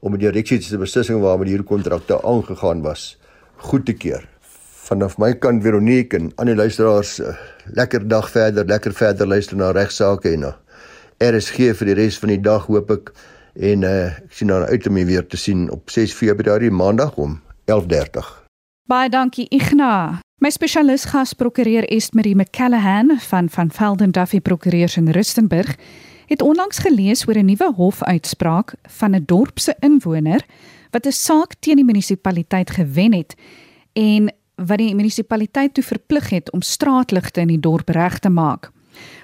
om 0.00 0.14
die 0.14 0.26
direksie 0.26 0.60
se 0.62 0.78
beslissing 0.78 1.20
waarmee 1.22 1.54
hierdie 1.54 1.68
kontrakte 1.68 2.20
aangegaan 2.22 2.82
was 2.82 3.16
goed 3.68 3.86
te 3.86 3.94
keur. 3.94 4.26
Vanaf 4.88 5.18
my 5.18 5.32
kant 5.36 5.62
Veronique 5.62 6.16
en 6.16 6.30
aan 6.36 6.48
die 6.48 6.56
luisteraars 6.56 7.18
uh, 7.20 7.34
lekker 7.76 8.06
dag 8.08 8.30
verder, 8.30 8.66
lekker 8.66 8.94
verder 8.96 9.28
luister 9.28 9.58
na 9.58 9.72
regsaake 9.76 10.32
en 10.32 10.46
na 10.46 10.54
RSG 11.18 11.72
vir 11.74 11.90
die 11.90 11.98
res 11.98 12.18
van 12.22 12.32
die 12.32 12.40
dag 12.40 12.68
hoop 12.70 12.92
ek 12.94 13.12
en 13.58 13.84
uh, 13.84 14.14
ek 14.22 14.38
sien 14.38 14.52
dan 14.52 14.68
uit 14.70 14.86
om 14.86 15.00
weer 15.08 15.26
te 15.26 15.36
sien 15.36 15.66
op 15.74 15.90
6 15.90 16.14
Februarie 16.14 16.70
maandag 16.70 17.18
om 17.18 17.40
11:30. 17.66 18.30
Baie 18.88 19.10
dankie 19.12 19.48
Igna. 19.50 20.20
My 20.40 20.52
spesialis 20.54 21.04
gasprokureur 21.10 21.84
Estmarie 21.90 22.36
McCallahan 22.36 23.18
van 23.18 23.48
van 23.50 23.70
Velden 23.70 24.14
Duffy 24.14 24.40
Prokureurs 24.40 24.96
in 24.96 25.10
Rustenburg 25.10 25.74
het 26.28 26.42
onlangs 26.42 26.78
gelees 26.78 27.26
oor 27.28 27.38
'n 27.38 27.44
nuwe 27.44 27.72
hofuitspraak 27.76 28.74
van 28.82 29.14
'n 29.14 29.22
dorp 29.26 29.58
se 29.58 29.76
inwoner 29.80 30.44
wat 30.90 31.06
'n 31.06 31.12
saak 31.12 31.54
teen 31.58 31.76
die 31.76 31.84
munisipaliteit 31.84 32.70
gewen 32.70 33.12
het 33.12 33.34
en 33.92 34.34
wat 34.54 34.78
die 34.78 34.94
munisipaliteit 34.94 35.74
toe 35.74 35.84
verplig 35.84 36.30
het 36.30 36.52
om 36.52 36.62
straatligte 36.62 37.40
in 37.40 37.46
die 37.46 37.60
dorp 37.60 37.88
reg 37.88 38.18
te 38.18 38.28
maak. 38.28 38.70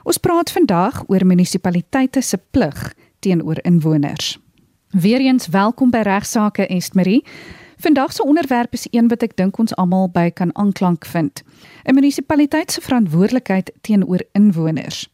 Ons 0.03 0.19
praat 0.19 0.51
vandag 0.51 1.05
oor 1.07 1.27
munisipaliteite 1.27 2.21
se 2.21 2.39
plig 2.51 2.95
teenoor 3.19 3.59
inwoners. 3.63 4.39
Weereens 4.91 5.47
welkom 5.47 5.91
by 5.91 5.99
regsaake 5.99 6.67
Estmarie. 6.67 7.25
Vandag 7.77 8.13
se 8.13 8.25
onderwerp 8.25 8.73
is 8.73 8.87
een 8.91 9.09
wat 9.09 9.23
ek 9.23 9.37
dink 9.37 9.59
ons 9.59 9.75
almal 9.75 10.09
by 10.11 10.31
kan 10.31 10.55
aanklank 10.57 11.05
vind. 11.05 11.43
'n 11.85 11.95
Munisipaliteit 11.95 12.73
se 12.73 12.81
verantwoordelikheid 12.81 13.73
teenoor 13.81 14.23
inwoners. 14.33 15.14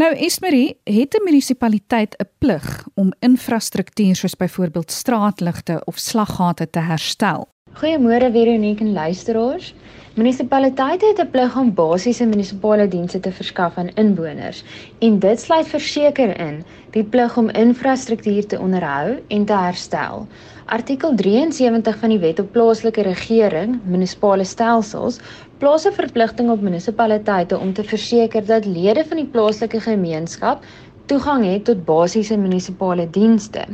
Nou 0.00 0.14
Esmerie, 0.16 0.80
het 0.84 1.14
'n 1.14 1.24
munisipaliteit 1.24 2.16
'n 2.16 2.28
plig 2.38 2.86
om 2.94 3.12
infrastruktuur 3.18 4.16
soos 4.16 4.36
byvoorbeeld 4.36 4.90
straatligte 4.90 5.82
of 5.84 5.98
slaggate 5.98 6.70
te 6.70 6.78
herstel? 6.78 7.48
Goeiemôre 7.72 8.30
Veronique 8.32 8.84
en 8.84 8.92
luisteraars. 8.92 9.74
Munisipaliteite 10.14 11.06
het 11.06 11.18
'n 11.18 11.30
plig 11.30 11.56
om 11.56 11.74
basiese 11.74 12.26
munisipale 12.26 12.88
dienste 12.88 13.20
te 13.20 13.32
verskaf 13.32 13.76
aan 13.76 13.94
inwoners 13.94 14.64
en 14.98 15.18
dit 15.18 15.40
sluit 15.40 15.68
verseker 15.68 16.40
in 16.40 16.64
die 16.90 17.04
plig 17.04 17.36
om 17.36 17.48
infrastruktuur 17.48 18.46
te 18.46 18.58
onderhou 18.58 19.18
en 19.28 19.44
te 19.44 19.52
herstel. 19.52 20.26
Artikel 20.64 21.14
73 21.14 21.98
van 21.98 22.08
die 22.08 22.18
Wet 22.18 22.38
op 22.38 22.52
Plaaslike 22.52 23.02
Regering, 23.02 23.80
Munisipale 23.84 24.44
Stelsels, 24.44 25.18
plaas 25.60 25.84
'n 25.84 25.92
verpligting 25.92 26.50
op 26.50 26.60
munisipaliteite 26.60 27.58
om 27.58 27.72
te 27.72 27.84
verseker 27.84 28.46
dat 28.46 28.64
lede 28.64 29.04
van 29.04 29.16
die 29.16 29.30
plaaslike 29.32 29.80
gemeenskap 29.80 30.64
toegang 31.06 31.44
het 31.44 31.64
tot 31.64 31.84
basiese 31.84 32.36
munisipale 32.38 33.10
dienste. 33.10 33.64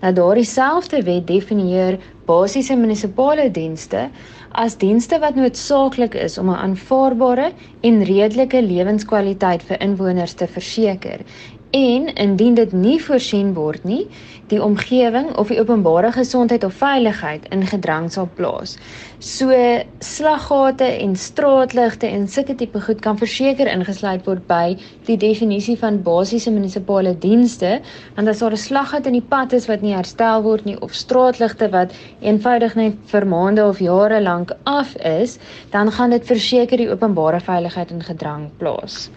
Nou 0.00 0.12
daardie 0.12 0.44
selfde 0.44 1.02
wet 1.02 1.26
definieer 1.26 1.98
basiese 2.26 2.76
munisipale 2.76 3.50
dienste 3.50 4.08
as 4.52 4.76
dienste 4.76 5.18
wat 5.22 5.34
noodsaaklik 5.38 6.14
is 6.14 6.38
om 6.38 6.50
'n 6.50 6.62
aanvaarbare 6.66 7.52
en 7.80 8.04
redelike 8.04 8.62
lewenskwaliteit 8.62 9.62
vir 9.62 9.80
inwoners 9.80 10.32
te 10.32 10.46
verseker 10.46 11.24
en 11.70 12.14
indien 12.14 12.54
dit 12.54 12.72
nie 12.72 12.98
voorsien 13.02 13.52
word 13.54 13.84
nie, 13.84 14.06
die 14.50 14.58
omgewing 14.62 15.28
of 15.38 15.50
die 15.52 15.60
openbare 15.60 16.10
gesondheid 16.12 16.64
of 16.66 16.74
veiligheid 16.74 17.44
in 17.54 17.62
gedrang 17.70 18.08
sal 18.10 18.26
plaas. 18.34 18.74
So 19.22 19.54
slaggate 20.02 20.88
en 21.04 21.14
straatligte 21.16 22.08
en 22.10 22.26
sulke 22.28 22.56
tipe 22.58 22.82
goed 22.82 23.02
kan 23.04 23.20
verseker 23.20 23.70
ingesluit 23.70 24.26
word 24.26 24.46
by 24.48 24.74
die 25.06 25.18
definisie 25.20 25.76
van 25.78 26.00
basiese 26.02 26.50
munisipale 26.50 27.14
dienste, 27.22 27.78
want 28.16 28.28
as 28.28 28.42
daar 28.42 28.52
'n 28.52 28.64
slaggat 28.66 29.06
in 29.06 29.18
die 29.20 29.28
pad 29.28 29.52
is 29.52 29.68
wat 29.68 29.82
nie 29.82 29.94
herstel 29.94 30.42
word 30.42 30.64
nie 30.64 30.78
of 30.82 30.94
straatligte 30.94 31.70
wat 31.70 31.94
eenvoudig 32.20 32.74
net 32.74 32.94
vir 33.06 33.26
maande 33.26 33.64
of 33.64 33.78
jare 33.78 34.20
lank 34.20 34.52
af 34.64 34.96
is, 34.96 35.38
dan 35.70 35.92
gaan 35.92 36.10
dit 36.10 36.26
verseker 36.26 36.76
die 36.76 36.90
openbare 36.90 37.40
veiligheid 37.40 37.90
in 37.90 38.02
gedrang 38.02 38.50
plaas. 38.58 39.10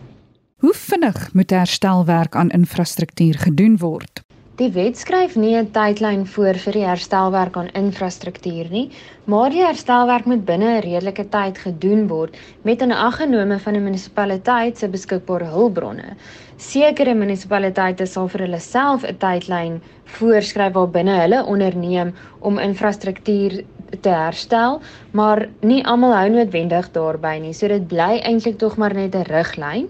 Hoe 0.64 0.74
vinnig 0.74 1.34
moet 1.34 1.50
herstelwerk 1.50 2.36
aan 2.36 2.50
infrastruktuur 2.50 3.36
gedoen 3.38 3.74
word? 3.78 4.22
Die 4.56 4.70
wet 4.72 4.96
skryf 4.98 5.36
nie 5.36 5.58
'n 5.60 5.68
tydlyn 5.76 6.24
voor 6.36 6.56
vir 6.66 6.74
die 6.74 6.86
herstelwerk 6.88 7.58
aan 7.58 7.68
infrastruktuur 7.80 8.70
nie, 8.72 8.86
maar 9.26 9.50
die 9.50 9.66
herstelwerk 9.66 10.26
moet 10.26 10.46
binne 10.46 10.70
'n 10.78 10.86
redelike 10.86 11.26
tyd 11.36 11.58
gedoen 11.58 12.08
word 12.08 12.38
met 12.62 12.82
'n 12.82 12.92
aggenome 12.92 13.60
van 13.60 13.76
'n 13.76 13.84
munisipaliteit 13.84 14.78
se 14.78 14.88
beskikbare 14.88 15.46
hulpbronne. 15.46 16.16
Sekere 16.58 17.14
munisipaliteite 17.14 18.06
sal 18.06 18.28
vir 18.28 18.42
hulle 18.42 18.60
self 18.60 19.04
'n 19.04 19.18
tydlyn 19.18 19.82
voorskryf 20.06 20.74
waarbinne 20.74 21.20
hulle 21.22 21.46
onderneem 21.46 22.16
om 22.40 22.58
infrastruktuur 22.58 23.64
te 24.02 24.10
herstel, 24.10 24.82
maar 25.12 25.50
nie 25.62 25.86
almal 25.86 26.16
hou 26.16 26.30
noodwendig 26.30 26.92
daarby 26.92 27.40
nie. 27.40 27.54
So 27.54 27.68
dit 27.68 27.88
bly 27.88 28.22
eintlik 28.24 28.58
tog 28.58 28.78
maar 28.78 28.94
net 28.94 29.16
'n 29.16 29.24
riglyn. 29.24 29.90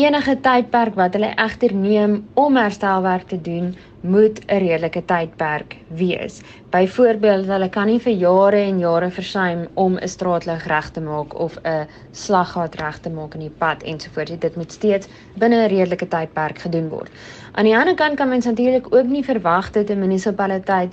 Enige 0.00 0.38
tydperk 0.40 0.94
wat 0.96 1.12
hulle 1.12 1.28
egter 1.36 1.74
neem 1.76 2.14
om 2.40 2.54
herstelwerk 2.56 3.26
te 3.28 3.36
doen, 3.36 3.74
moet 4.00 4.38
'n 4.48 4.58
redelike 4.64 5.02
tydperk 5.04 5.76
wees. 5.88 6.40
Byvoorbeeld, 6.70 7.46
hulle 7.46 7.68
kan 7.68 7.86
nie 7.86 7.98
vir 7.98 8.12
jare 8.12 8.56
en 8.56 8.78
jare 8.78 9.10
versuim 9.10 9.68
om 9.74 9.98
'n 9.98 10.08
straatlig 10.08 10.66
reg 10.66 10.90
te 10.90 11.00
maak 11.00 11.34
of 11.34 11.58
'n 11.64 11.86
slaggat 12.12 12.74
reg 12.74 12.98
te 13.00 13.10
maak 13.10 13.34
in 13.34 13.40
die 13.40 13.56
pad 13.58 13.82
ensovoorts. 13.82 14.38
Dit 14.38 14.56
moet 14.56 14.72
steeds 14.72 15.08
binne 15.36 15.56
'n 15.56 15.68
redelike 15.68 16.08
tydperk 16.08 16.58
gedoen 16.58 16.88
word. 16.88 17.10
Aan 17.52 17.64
die 17.64 17.76
ander 17.76 17.94
kant 17.94 18.16
kan 18.16 18.28
mens 18.28 18.44
natuurlik 18.44 18.94
ook 18.94 19.06
nie 19.06 19.24
verwag 19.24 19.70
dat 19.70 19.90
'n 19.90 19.98
munisipaliteit 19.98 20.92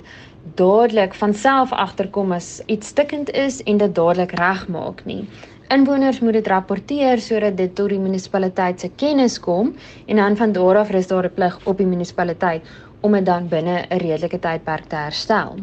dadelik 0.54 1.14
van 1.14 1.34
self 1.34 1.72
agterkom 1.72 2.32
as 2.32 2.62
iets 2.66 2.86
stikkend 2.86 3.30
is 3.30 3.62
en 3.62 3.76
dit 3.76 3.94
dadelik 3.94 4.32
regmaak 4.32 5.04
nie. 5.04 5.28
Inwoners 5.70 6.18
moet 6.18 6.34
dit 6.34 6.48
rapporteer 6.50 7.20
sodat 7.22 7.54
dit 7.54 7.74
tot 7.78 7.92
die 7.92 7.98
munisipaliteit 8.02 8.82
se 8.82 8.88
kennis 8.98 9.36
kom 9.38 9.68
en 10.10 10.18
dan 10.18 10.36
van 10.36 10.52
daar 10.56 10.80
af 10.80 10.90
is 10.90 11.06
daar 11.06 11.28
'n 11.28 11.34
plig 11.34 11.58
op 11.64 11.78
die 11.78 11.86
munisipaliteit 11.86 12.62
om 13.00 13.12
dit 13.12 13.26
dan 13.26 13.48
binne 13.48 13.76
'n 13.88 13.98
redelike 13.98 14.38
tydperk 14.38 14.84
te 14.88 14.96
herstel. 14.96 15.54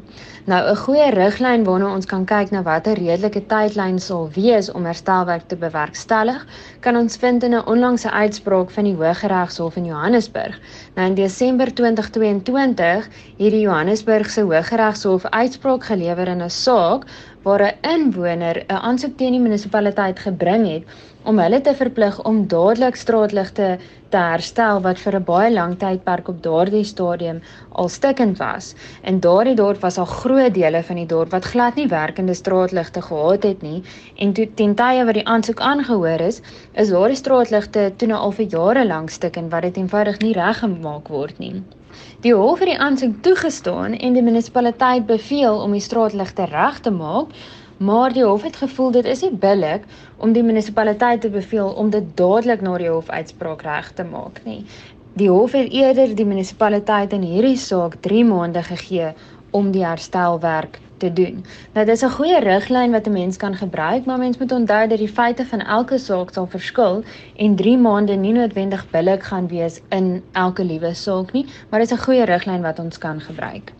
Nou 0.45 0.69
'n 0.69 0.75
goeie 0.75 1.09
riglyn 1.11 1.63
waarna 1.63 1.93
ons 1.93 2.05
kan 2.05 2.25
kyk 2.25 2.51
na 2.51 2.61
watter 2.61 2.93
redelike 2.93 3.45
tydlyn 3.45 3.99
sal 3.99 4.29
wees 4.33 4.71
om 4.71 4.85
herstelwerk 4.85 5.47
te 5.47 5.55
bewerkstellig, 5.55 6.45
kan 6.79 6.95
ons 6.95 7.17
vind 7.17 7.43
in 7.43 7.53
'n 7.53 7.65
onlangse 7.65 8.11
uitspraak 8.11 8.71
van 8.71 8.83
die 8.83 8.95
Hooggeregshof 8.95 9.75
in 9.75 9.85
Johannesburg. 9.85 10.59
Nou 10.95 11.07
in 11.07 11.15
Desember 11.15 11.73
2022 11.73 13.05
het 13.37 13.51
die 13.51 13.59
Johannesburgse 13.59 14.41
Hooggeregshof 14.41 15.25
uitspraak 15.25 15.83
gelewer 15.83 16.27
in 16.27 16.41
'n 16.43 16.49
saak 16.49 17.05
waar 17.47 17.63
'n 17.65 17.77
inwoner 17.95 18.57
'n 18.63 18.81
aansoek 18.87 19.13
teen 19.17 19.35
die 19.35 19.43
munisipaliteit 19.43 20.19
gebring 20.19 20.63
het 20.69 20.83
om 21.31 21.39
hulle 21.39 21.59
te 21.61 21.73
verplig 21.75 22.17
om 22.29 22.41
dadelik 22.53 22.95
straatligte 22.95 23.67
te 24.15 24.19
herstel 24.23 24.81
wat 24.87 24.99
vir 25.03 25.15
'n 25.19 25.27
baie 25.29 25.51
lang 25.53 25.75
tydperk 25.83 26.27
op 26.33 26.41
daardie 26.43 26.83
stadium 26.91 27.39
al 27.71 27.89
stikkend 27.95 28.37
was. 28.43 28.75
En 29.01 29.19
daardie 29.27 29.55
dorp 29.61 29.81
was 29.87 29.97
al 29.97 30.09
groot 30.11 30.53
dele 30.53 30.83
van 30.89 31.01
die 31.01 31.09
dorp 31.15 31.31
wat 31.37 31.49
glad 31.53 31.75
nie 31.75 31.87
werkende 31.87 32.33
straatligte 32.33 33.01
gehad 33.01 33.43
het 33.43 33.61
nie 33.61 33.81
en 34.15 34.33
toe 34.33 34.47
ten 34.53 34.75
tye 34.75 35.05
wat 35.05 35.19
die 35.21 35.27
aansoek 35.27 35.59
aangehoor 35.59 36.27
is, 36.29 36.41
is 36.73 36.89
daardie 36.89 37.23
straatligte 37.23 37.91
toe 37.97 38.07
nou 38.07 38.19
al 38.19 38.31
vir 38.31 38.45
jare 38.45 38.85
lank 38.85 39.09
stikkend 39.09 39.51
wat 39.51 39.61
dit 39.61 39.77
eenvoudig 39.77 40.19
nie 40.19 40.33
reggemaak 40.33 41.07
word 41.07 41.39
nie. 41.39 41.63
Die 42.25 42.33
hof 42.33 42.63
het 42.63 42.71
die 42.71 42.79
aansoek 42.81 43.19
toegestaan 43.21 43.93
en 43.93 44.15
die 44.17 44.23
munisipaliteit 44.25 45.03
beveel 45.05 45.59
om 45.61 45.75
die 45.75 45.83
straatligte 45.85 46.47
reg 46.49 46.79
te 46.81 46.89
maak, 46.89 47.29
maar 47.77 48.13
die 48.13 48.23
hof 48.25 48.41
het 48.47 48.57
gevoel 48.57 48.89
dit 48.95 49.05
is 49.05 49.21
nie 49.21 49.35
billik 49.43 49.85
om 50.17 50.33
die 50.33 50.41
munisipaliteit 50.43 51.21
te 51.21 51.29
beveel 51.29 51.69
om 51.77 51.91
dit 51.93 52.07
dadelik 52.17 52.63
na 52.65 52.73
die 52.81 52.89
hofuitspraak 52.89 53.61
reg 53.67 53.91
te 53.99 54.07
maak 54.09 54.41
nie. 54.49 54.63
Die 55.13 55.29
hof 55.29 55.53
het 55.53 55.69
eerder 55.69 56.15
die 56.17 56.25
munisipaliteit 56.25 57.13
in 57.13 57.21
hierdie 57.21 57.57
saak 57.61 57.99
3 58.01 58.25
maande 58.25 58.65
gegee 58.65 59.13
om 59.53 59.69
die 59.71 59.85
herstelwerk 59.85 60.81
te 60.97 61.13
doen. 61.13 61.45
Nou 61.73 61.85
dis 61.85 62.03
'n 62.03 62.09
goeie 62.09 62.39
riglyn 62.39 62.91
wat 62.91 63.07
'n 63.07 63.11
mens 63.11 63.37
kan 63.37 63.55
gebruik, 63.55 64.05
maar 64.05 64.17
mens 64.17 64.37
moet 64.37 64.51
onthou 64.51 64.87
dat 64.87 64.97
die 64.97 65.07
feite 65.07 65.45
van 65.45 65.59
elke 65.59 65.97
saak 65.97 66.33
sal 66.33 66.47
verskil 66.47 67.03
en 67.35 67.55
3 67.55 67.77
maande 67.77 68.15
nie 68.15 68.33
noodwendig 68.33 68.89
billik 68.89 69.23
gaan 69.23 69.47
wees 69.47 69.81
in 69.89 70.23
elke 70.31 70.63
liewe 70.63 70.93
saak 70.93 71.31
nie, 71.31 71.45
maar 71.69 71.79
dis 71.79 71.91
'n 71.91 72.03
goeie 72.05 72.25
riglyn 72.25 72.61
wat 72.61 72.79
ons 72.79 72.97
kan 72.97 73.19
gebruik. 73.21 73.73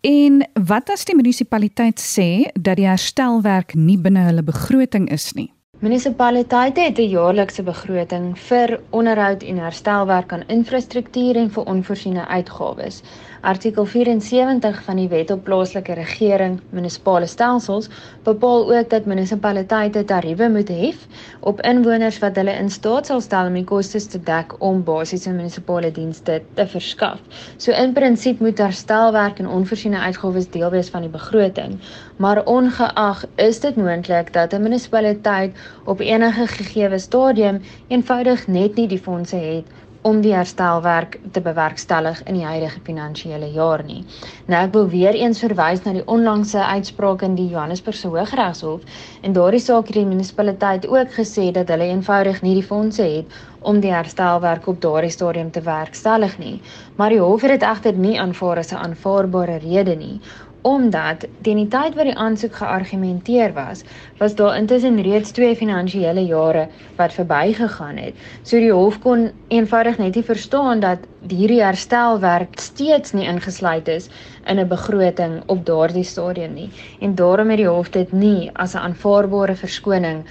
En 0.00 0.48
wat 0.66 0.90
as 0.90 1.04
die 1.04 1.14
munisipaliteit 1.14 2.00
sê 2.00 2.48
dat 2.56 2.76
die 2.76 2.86
herstelwerk 2.86 3.74
nie 3.74 3.98
binne 3.98 4.20
hulle 4.24 4.42
begroting 4.42 5.10
is 5.10 5.32
nie? 5.32 5.50
Munisipaliteite 5.80 6.80
het 6.80 6.98
'n 6.98 7.08
jaarlikse 7.08 7.62
begroting 7.62 8.38
vir 8.38 8.80
onderhoud 8.90 9.42
en 9.42 9.58
herstelwerk 9.58 10.32
aan 10.32 10.46
infrastruktuur 10.46 11.36
en 11.36 11.50
vir 11.50 11.64
onvoorsiene 11.64 12.26
uitgawes. 12.26 13.02
Artikel 13.40 13.86
74 13.86 14.82
van 14.84 14.98
die 15.00 15.08
Wet 15.08 15.30
op 15.30 15.44
Plaaslike 15.44 15.94
Regering 15.96 16.58
Munisipale 16.76 17.26
Stelsels 17.26 17.86
bepaal 18.22 18.66
ook 18.76 18.90
dat 18.90 19.06
munisipaliteite 19.08 20.04
tariewe 20.04 20.48
moet 20.48 20.68
hef 20.68 21.06
op 21.40 21.62
inwoners 21.64 22.18
wat 22.20 22.36
hulle 22.36 22.52
in 22.52 22.68
staat 22.70 23.08
sal 23.08 23.24
stel 23.24 23.48
om 23.48 23.56
die 23.56 23.64
kostes 23.64 24.10
te 24.12 24.20
dek 24.28 24.52
om 24.58 24.84
basiese 24.84 25.32
munisipale 25.32 25.88
dienste 25.90 26.42
te 26.54 26.66
verskaf. 26.68 27.24
So 27.56 27.72
in 27.72 27.96
prinsip 27.96 28.44
moet 28.44 28.60
herstelwerk 28.60 29.40
en 29.40 29.48
onvoorsiene 29.48 30.04
uitgawes 30.04 30.50
deel 30.52 30.70
wees 30.76 30.92
van 30.92 31.08
die 31.08 31.12
begroting, 31.16 31.78
maar 32.16 32.44
ongeag 32.44 33.24
is 33.40 33.64
dit 33.64 33.76
moontlik 33.76 34.34
dat 34.36 34.52
'n 34.52 34.62
munisipaliteit 34.62 35.56
op 35.84 36.00
enige 36.00 36.46
gegee 36.46 36.98
stadium 36.98 37.62
eenvoudig 37.88 38.46
net 38.48 38.74
nie 38.76 38.88
die 38.88 39.00
fondse 39.08 39.36
het 39.36 39.79
om 40.02 40.20
die 40.24 40.32
herstelwerk 40.32 41.18
te 41.32 41.40
bewerkstellig 41.44 42.22
in 42.24 42.38
die 42.38 42.44
huidige 42.44 42.80
finansiële 42.86 43.50
jaar 43.52 43.82
nie. 43.84 44.00
Nou 44.48 44.62
ek 44.64 44.72
wil 44.72 44.88
weer 44.88 45.18
eens 45.18 45.42
verwys 45.44 45.82
na 45.84 45.92
die 45.92 46.06
onlangse 46.08 46.62
uitspraak 46.64 47.24
in 47.26 47.36
die 47.36 47.48
Johannesburgse 47.52 48.08
Hooggeregshof 48.08 49.02
en 49.20 49.36
daardie 49.36 49.60
saak 49.60 49.90
het 49.92 50.00
die 50.00 50.06
munisipaliteit 50.08 50.88
ook 50.88 51.12
gesê 51.18 51.50
dat 51.52 51.68
hulle 51.68 51.90
eenvoudig 51.92 52.40
nie 52.42 52.56
die 52.56 52.66
fondse 52.66 53.04
het 53.04 53.40
om 53.60 53.80
die 53.84 53.92
herstelwerk 53.92 54.66
op 54.72 54.80
daardie 54.80 55.12
stadium 55.12 55.50
te 55.52 55.60
werkstellig 55.60 56.38
nie. 56.38 56.60
Maar 56.96 57.12
die 57.12 57.20
hof 57.20 57.44
het 57.44 57.58
dit 57.58 57.68
egter 57.68 57.92
nie 57.92 58.16
aanvaar 58.20 58.64
as 58.64 58.72
'n 58.72 58.80
aanvaarbare 58.80 59.58
rede 59.58 59.96
nie 59.96 60.20
omdat 60.62 61.24
teen 61.42 61.56
die 61.56 61.68
tyd 61.68 61.94
wat 61.96 62.08
die 62.08 62.16
aansoek 62.16 62.54
geargumenteer 62.60 63.52
was, 63.56 63.82
was 64.18 64.34
daar 64.34 64.56
intussen 64.56 65.00
reeds 65.02 65.30
twee 65.36 65.56
finansiële 65.56 66.24
jare 66.26 66.66
wat 66.96 67.12
verbygegaan 67.16 67.96
het. 67.96 68.14
So 68.42 68.60
die 68.60 68.72
hof 68.72 68.98
kon 69.00 69.30
eenvoudig 69.48 69.98
net 69.98 70.14
nie 70.14 70.24
verstaan 70.24 70.80
dat 70.80 71.06
hierdie 71.28 71.62
herstelwerk 71.62 72.60
steeds 72.60 73.12
nie 73.12 73.28
ingesluit 73.28 73.88
is 73.88 74.10
in 74.46 74.58
'n 74.58 74.68
begroting 74.68 75.42
op 75.46 75.64
daardie 75.66 76.04
stadium 76.04 76.54
nie. 76.54 76.70
En 77.00 77.14
daarom 77.14 77.48
het 77.48 77.58
die 77.58 77.68
hof 77.68 77.90
dit 77.90 78.12
nie 78.12 78.50
as 78.54 78.74
'n 78.74 78.84
aanvaarbare 78.84 79.56
verskoning 79.56 80.24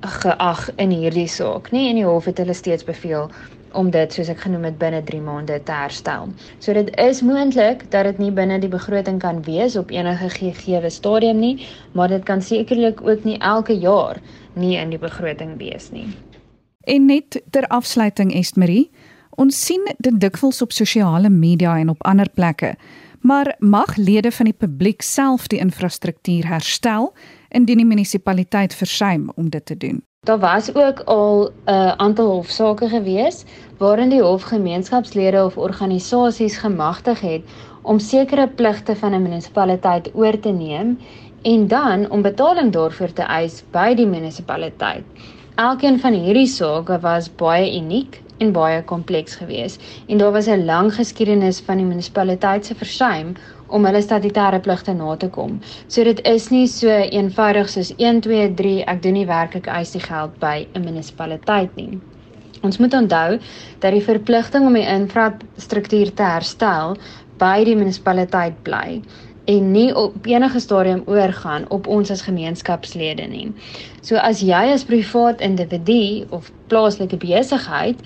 geag 0.00 0.70
in 0.76 0.90
hierdie 0.90 1.28
saak 1.28 1.70
nie 1.72 1.88
en 1.88 1.94
die 1.94 2.04
hof 2.04 2.24
het 2.24 2.38
hulle 2.38 2.54
steeds 2.54 2.84
beveel 2.84 3.30
om 3.72 3.90
dit 3.90 4.12
soos 4.12 4.28
ek 4.32 4.42
genoem 4.44 4.64
het 4.68 4.78
binne 4.78 5.02
3 5.06 5.20
maande 5.24 5.60
te 5.64 5.72
herstel. 5.72 6.28
So 6.58 6.72
dit 6.76 6.90
is 6.98 7.22
moontlik 7.22 7.86
dat 7.90 8.04
dit 8.04 8.18
nie 8.18 8.30
binne 8.34 8.58
die 8.62 8.70
begroting 8.70 9.20
kan 9.20 9.42
wees 9.46 9.76
op 9.76 9.90
enige 9.90 10.30
gegeewe 10.30 10.90
stadium 10.90 11.38
nie, 11.38 11.66
maar 11.92 12.08
dit 12.08 12.24
kan 12.24 12.42
sekerlik 12.42 13.00
ook 13.06 13.24
nie 13.24 13.38
elke 13.38 13.76
jaar 13.78 14.20
nie 14.54 14.76
in 14.76 14.90
die 14.90 14.98
begroting 14.98 15.58
wees 15.58 15.90
nie. 15.90 16.08
En 16.80 17.06
net 17.06 17.42
ter 17.50 17.66
afsluiting 17.68 18.32
Estmarie, 18.34 18.90
ons 19.30 19.56
sien 19.66 19.84
dit 19.98 20.20
dikwels 20.20 20.62
op 20.62 20.72
sosiale 20.72 21.30
media 21.30 21.78
en 21.78 21.92
op 21.92 22.02
ander 22.04 22.28
plekke. 22.34 22.74
Maar 23.20 23.54
mag 23.58 23.96
lede 23.96 24.32
van 24.32 24.48
die 24.48 24.56
publiek 24.56 25.02
self 25.02 25.46
die 25.46 25.60
infrastruktuur 25.60 26.46
herstel 26.48 27.12
indien 27.50 27.76
die 27.76 27.86
munisipaliteit 27.86 28.74
versuim 28.74 29.30
om 29.34 29.50
dit 29.50 29.66
te 29.66 29.76
doen? 29.76 30.02
Daar 30.26 30.38
was 30.38 30.74
ook 30.74 31.00
al 31.00 31.48
'n 31.48 31.70
uh, 31.70 31.92
aantal 31.96 32.26
hofsaake 32.26 32.88
gewees 32.88 33.44
waarin 33.78 34.08
die 34.08 34.22
hof 34.22 34.42
gemeenskapslede 34.42 35.44
of 35.44 35.56
organisasies 35.56 36.56
gemagtig 36.56 37.20
het 37.20 37.42
om 37.82 37.98
sekere 37.98 38.48
pligte 38.48 38.96
van 38.96 39.14
'n 39.14 39.22
munisipaliteit 39.22 40.10
oor 40.14 40.40
te 40.40 40.48
neem 40.48 40.98
en 41.42 41.68
dan 41.68 42.10
om 42.10 42.22
betaling 42.22 42.72
daarvoor 42.72 43.12
te 43.12 43.22
eis 43.22 43.64
by 43.70 43.94
die 43.94 44.06
munisipaliteit. 44.06 45.04
Elkeen 45.54 46.00
van 46.00 46.12
hierdie 46.12 46.46
sake 46.46 46.98
was 47.00 47.34
baie 47.34 47.76
uniek 47.76 48.22
en 48.38 48.52
baie 48.52 48.84
kompleks 48.84 49.34
geweest 49.36 49.82
en 50.06 50.18
daar 50.18 50.32
was 50.32 50.46
'n 50.46 50.64
lang 50.64 50.94
geskiedenis 50.94 51.60
van 51.60 51.76
die 51.76 51.86
munisipaliteit 51.86 52.66
se 52.66 52.74
versuim 52.74 53.34
om 53.70 53.86
hulle 53.88 54.02
statutêre 54.02 54.60
pligte 54.64 54.94
na 54.94 55.16
te 55.16 55.28
kom. 55.28 55.58
So 55.88 56.04
dit 56.04 56.20
is 56.28 56.50
nie 56.50 56.66
so 56.70 56.88
eenvoudig 56.90 57.70
soos 57.72 57.92
1 57.98 58.22
2 58.26 58.54
3 58.60 58.76
ek 58.94 59.02
doen 59.02 59.18
nie 59.20 59.26
werk 59.30 59.56
ek 59.56 59.70
eis 59.80 59.94
die 59.96 60.04
geld 60.04 60.38
by 60.42 60.66
'n 60.74 60.84
munisipaliteit 60.84 61.76
nie. 61.76 62.00
Ons 62.62 62.78
moet 62.78 62.94
onthou 62.94 63.38
dat 63.80 63.92
die 63.92 64.04
verpligting 64.04 64.66
om 64.66 64.74
die 64.76 64.86
infrastruktuur 64.86 66.14
te 66.14 66.22
herstel 66.22 66.96
by 67.38 67.64
die 67.64 67.76
munisipaliteit 67.76 68.62
bly 68.62 69.00
en 69.50 69.70
nie 69.72 69.88
op 69.96 70.26
enige 70.28 70.60
stadium 70.60 71.02
oorgaan 71.06 71.64
op 71.68 71.86
ons 71.86 72.10
as 72.10 72.22
gemeenskapslede 72.22 73.26
nie. 73.26 73.48
So 74.02 74.16
as 74.16 74.42
jy 74.44 74.60
as 74.74 74.84
privaat 74.84 75.40
individu 75.40 76.26
of 76.30 76.52
plaaslike 76.68 77.16
besigheid 77.16 77.98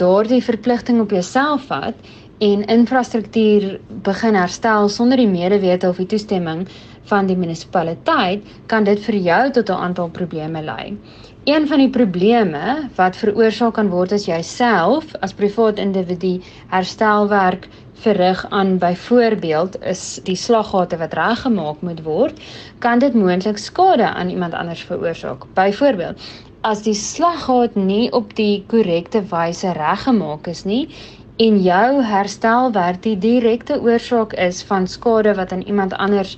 daardie 0.00 0.42
verpligting 0.44 1.00
op 1.00 1.10
jouself 1.10 1.66
vat 1.72 1.94
en 2.38 2.64
infrastruktuur 2.68 3.78
begin 4.04 4.34
herstel 4.36 4.88
sonder 4.88 5.16
die 5.16 5.30
medewete 5.30 5.88
of 5.88 5.96
die 5.96 6.06
toestemming 6.10 6.66
van 7.08 7.28
die 7.30 7.36
munisipaliteit, 7.38 8.42
kan 8.66 8.84
dit 8.84 9.00
vir 9.06 9.14
jou 9.14 9.50
tot 9.50 9.70
'n 9.70 9.82
aantal 9.86 10.08
probleme 10.10 10.62
lei. 10.62 10.96
Een 11.44 11.66
van 11.68 11.78
die 11.78 11.90
probleme 11.90 12.88
wat 12.96 13.16
veroorsaak 13.16 13.74
kan 13.74 13.88
word 13.88 14.12
as 14.12 14.26
jy 14.26 14.42
self 14.42 15.14
as 15.20 15.32
privaat 15.32 15.78
individu 15.78 16.40
herstelwerk 16.68 17.68
verrig 17.94 18.46
aan 18.50 18.78
byvoorbeeld 18.78 19.78
is 19.82 20.20
die 20.24 20.36
slaggate 20.36 20.96
wat 20.96 21.14
reggemaak 21.14 21.80
moet 21.80 22.02
word, 22.02 22.40
kan 22.78 22.98
dit 22.98 23.14
moontlik 23.14 23.58
skade 23.58 24.08
aan 24.10 24.28
iemand 24.28 24.54
anders 24.54 24.82
veroorsaak. 24.82 25.46
Byvoorbeeld, 25.54 26.18
as 26.60 26.82
die 26.82 26.94
slaggat 26.94 27.74
nie 27.74 28.12
op 28.12 28.34
die 28.34 28.64
korrekte 28.66 29.22
wyse 29.30 29.72
reggemaak 29.72 30.46
is 30.46 30.64
nie, 30.64 30.88
en 31.36 31.58
jou 31.60 31.88
herstelwerk 32.00 33.02
die 33.04 33.16
direkte 33.20 33.76
oorsaak 33.84 34.32
is 34.40 34.62
van 34.64 34.86
skade 34.88 35.34
wat 35.36 35.52
aan 35.52 35.66
iemand 35.68 35.92
anders 36.00 36.36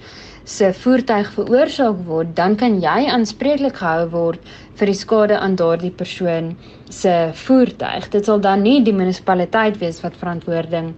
se 0.48 0.72
voertuig 0.74 1.28
veroorsaak 1.36 2.00
word, 2.08 2.32
dan 2.34 2.56
kan 2.56 2.80
jy 2.82 3.04
aanspreeklik 3.12 3.78
gehou 3.78 4.08
word 4.10 4.50
vir 4.80 4.90
die 4.90 4.98
skade 4.98 5.38
aan 5.38 5.54
daardie 5.60 5.92
persoon 5.92 6.54
se 6.90 7.14
voertuig. 7.44 8.08
Dit 8.10 8.26
sal 8.26 8.40
dan 8.42 8.64
nie 8.66 8.80
die 8.82 8.96
munisipaliteit 8.96 9.78
wees 9.78 10.00
wat 10.02 10.18
verantwoording 10.18 10.94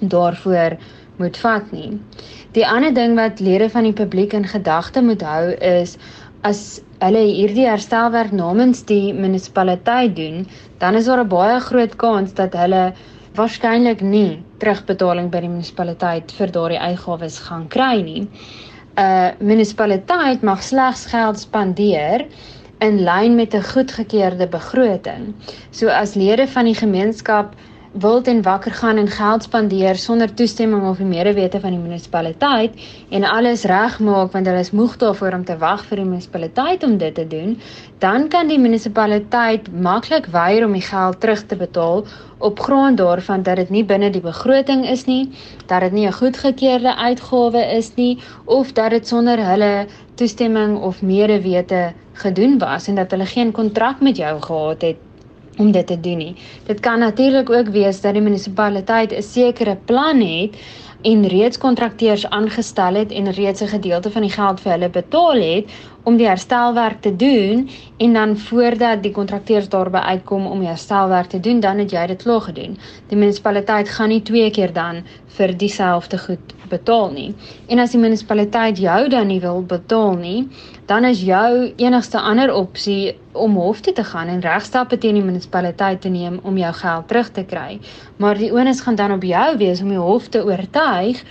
daarvoor 0.00 0.78
moet 1.18 1.36
vat 1.44 1.72
nie. 1.76 1.98
Die 2.56 2.64
ander 2.66 2.94
ding 2.94 3.18
wat 3.20 3.40
lede 3.40 3.68
van 3.74 3.84
die 3.84 3.96
publiek 3.96 4.32
in 4.38 4.48
gedagte 4.48 5.02
moet 5.04 5.22
hou 5.26 5.52
is 5.52 5.98
as 6.46 6.80
hulle 7.02 7.20
hierdie 7.26 7.68
herstelwerk 7.68 8.32
namens 8.32 8.80
die 8.88 9.12
munisipaliteit 9.14 10.16
doen, 10.16 10.46
dan 10.78 10.96
is 10.96 11.06
daar 11.06 11.20
'n 11.24 11.28
baie 11.28 11.60
groot 11.60 11.96
kans 11.96 12.32
dat 12.34 12.54
hulle 12.54 12.92
waarskynlik 13.36 14.00
nie 14.04 14.42
terugbetaling 14.60 15.30
by 15.32 15.40
die 15.44 15.50
munisipaliteit 15.52 16.32
vir 16.38 16.52
daardie 16.54 16.80
uitgawes 16.80 17.38
gaan 17.46 17.68
kry 17.72 18.02
nie. 18.04 18.22
'n 18.22 19.00
uh, 19.00 19.30
Munisipaliteit 19.40 20.42
mag 20.42 20.62
slegs 20.62 21.06
geld 21.06 21.38
spandeer 21.40 22.26
in 22.80 23.00
lyn 23.08 23.34
met 23.34 23.54
'n 23.54 23.62
goedgekeurde 23.72 24.48
begroting. 24.48 25.34
So 25.70 25.88
as 25.88 26.14
lede 26.14 26.46
van 26.46 26.64
die 26.64 26.74
gemeenskap 26.74 27.54
wild 27.92 28.26
en 28.26 28.42
wakker 28.42 28.72
gaan 28.72 28.96
en 28.96 29.08
geld 29.08 29.42
spandeer 29.42 29.96
sonder 30.00 30.34
toestemming 30.34 30.86
of 30.88 30.96
die 30.96 31.06
medewete 31.06 31.58
van 31.60 31.74
die 31.74 31.80
munisipaliteit 31.80 32.78
en 33.12 33.24
alles 33.28 33.64
regmaak 33.68 34.32
want 34.32 34.48
hulle 34.48 34.62
is 34.64 34.70
moeg 34.72 34.94
daarvoor 35.02 35.36
om 35.36 35.44
te 35.44 35.56
wag 35.60 35.84
vir 35.90 36.00
die 36.00 36.06
munisipaliteit 36.06 36.86
om 36.88 36.96
dit 36.96 37.14
te 37.14 37.26
doen, 37.28 37.58
dan 38.00 38.28
kan 38.32 38.48
die 38.48 38.58
munisipaliteit 38.58 39.68
maklik 39.72 40.30
weier 40.32 40.64
om 40.64 40.72
die 40.72 40.84
geld 40.88 41.20
terug 41.20 41.44
te 41.46 41.56
betaal 41.56 42.06
op 42.38 42.64
grond 42.64 42.96
daarvan 42.96 43.44
dat 43.44 43.60
dit 43.60 43.70
nie 43.70 43.84
binne 43.84 44.10
die 44.10 44.24
begroting 44.24 44.88
is 44.88 45.04
nie, 45.04 45.28
dat 45.66 45.84
dit 45.84 45.92
nie 45.92 46.06
'n 46.06 46.16
goedgekeurde 46.16 46.96
uitgawe 46.96 47.62
is 47.76 47.94
nie 47.96 48.18
of 48.44 48.72
dat 48.72 48.90
dit 48.90 49.06
sonder 49.06 49.38
hulle 49.38 49.86
toestemming 50.14 50.80
of 50.80 51.02
medewete 51.02 51.92
gedoen 52.12 52.58
was 52.58 52.88
en 52.88 52.94
dat 52.94 53.10
hulle 53.10 53.26
geen 53.26 53.52
kontrak 53.52 54.00
met 54.00 54.16
jou 54.16 54.40
gehad 54.40 54.82
het 54.82 54.96
om 55.58 55.72
dit 55.72 55.86
te 55.86 56.00
doen 56.00 56.16
nie. 56.16 56.34
Dit 56.66 56.80
kan 56.80 56.98
natuurlik 56.98 57.50
ook 57.50 57.68
wees 57.68 58.00
dat 58.00 58.12
die 58.12 58.22
munisipaliteit 58.22 59.12
'n 59.12 59.22
sekere 59.22 59.76
plan 59.84 60.20
het 60.20 60.56
en 61.02 61.26
reeds 61.26 61.58
kontrakteurs 61.58 62.26
aangestel 62.30 62.94
het 62.94 63.12
en 63.12 63.30
reeds 63.30 63.62
'n 63.62 63.66
gedeelte 63.66 64.10
van 64.10 64.22
die 64.22 64.30
geld 64.30 64.60
vir 64.60 64.72
hulle 64.72 64.88
betaal 64.88 65.40
het 65.40 65.64
om 66.02 66.16
die 66.16 66.26
herstelwerk 66.26 67.00
te 67.00 67.16
doen 67.16 67.68
en 67.96 68.12
dan 68.12 68.38
voordat 68.38 69.02
die 69.02 69.12
kontrakteurs 69.12 69.68
daarby 69.68 69.98
uitkom 69.98 70.46
om 70.46 70.58
die 70.58 70.68
herstelwerk 70.68 71.26
te 71.26 71.40
doen, 71.40 71.60
dan 71.60 71.78
het 71.78 71.90
jy 71.90 72.06
dit 72.06 72.22
klaar 72.22 72.40
gedoen. 72.40 72.78
Die 73.08 73.18
munisipaliteit 73.18 73.88
gaan 73.88 74.08
nie 74.08 74.22
twee 74.22 74.50
keer 74.50 74.72
dan 74.72 75.02
vir 75.26 75.56
dieselfde 75.56 76.18
goed 76.18 76.54
betaal 76.72 77.10
nie. 77.14 77.28
En 77.68 77.82
as 77.82 77.94
die 77.94 78.00
munisipaliteit 78.00 78.80
jou 78.82 78.98
dan 79.12 79.30
nie 79.30 79.40
wil 79.44 79.62
betaal 79.68 80.16
nie, 80.20 80.48
dan 80.90 81.06
is 81.08 81.22
jou 81.24 81.72
enigste 81.76 82.20
ander 82.20 82.52
opsie 82.54 83.14
om 83.32 83.56
hof 83.60 83.80
toe 83.84 83.94
te 83.96 84.04
gaan 84.04 84.32
en 84.32 84.42
regstappe 84.44 84.98
teen 84.98 85.20
die 85.20 85.24
munisipaliteit 85.24 86.02
te 86.02 86.12
neem 86.12 86.40
om 86.42 86.58
jou 86.58 86.74
geld 86.82 87.08
terug 87.08 87.32
te 87.32 87.46
kry. 87.48 87.80
Maar 88.16 88.40
die 88.40 88.52
onus 88.52 88.84
gaan 88.84 88.98
dan 89.00 89.16
op 89.16 89.24
jou 89.24 89.48
wees 89.60 89.82
om 89.84 89.92
die 89.92 90.00
hof 90.00 90.28
te 90.28 90.44
oortuig 90.44 91.24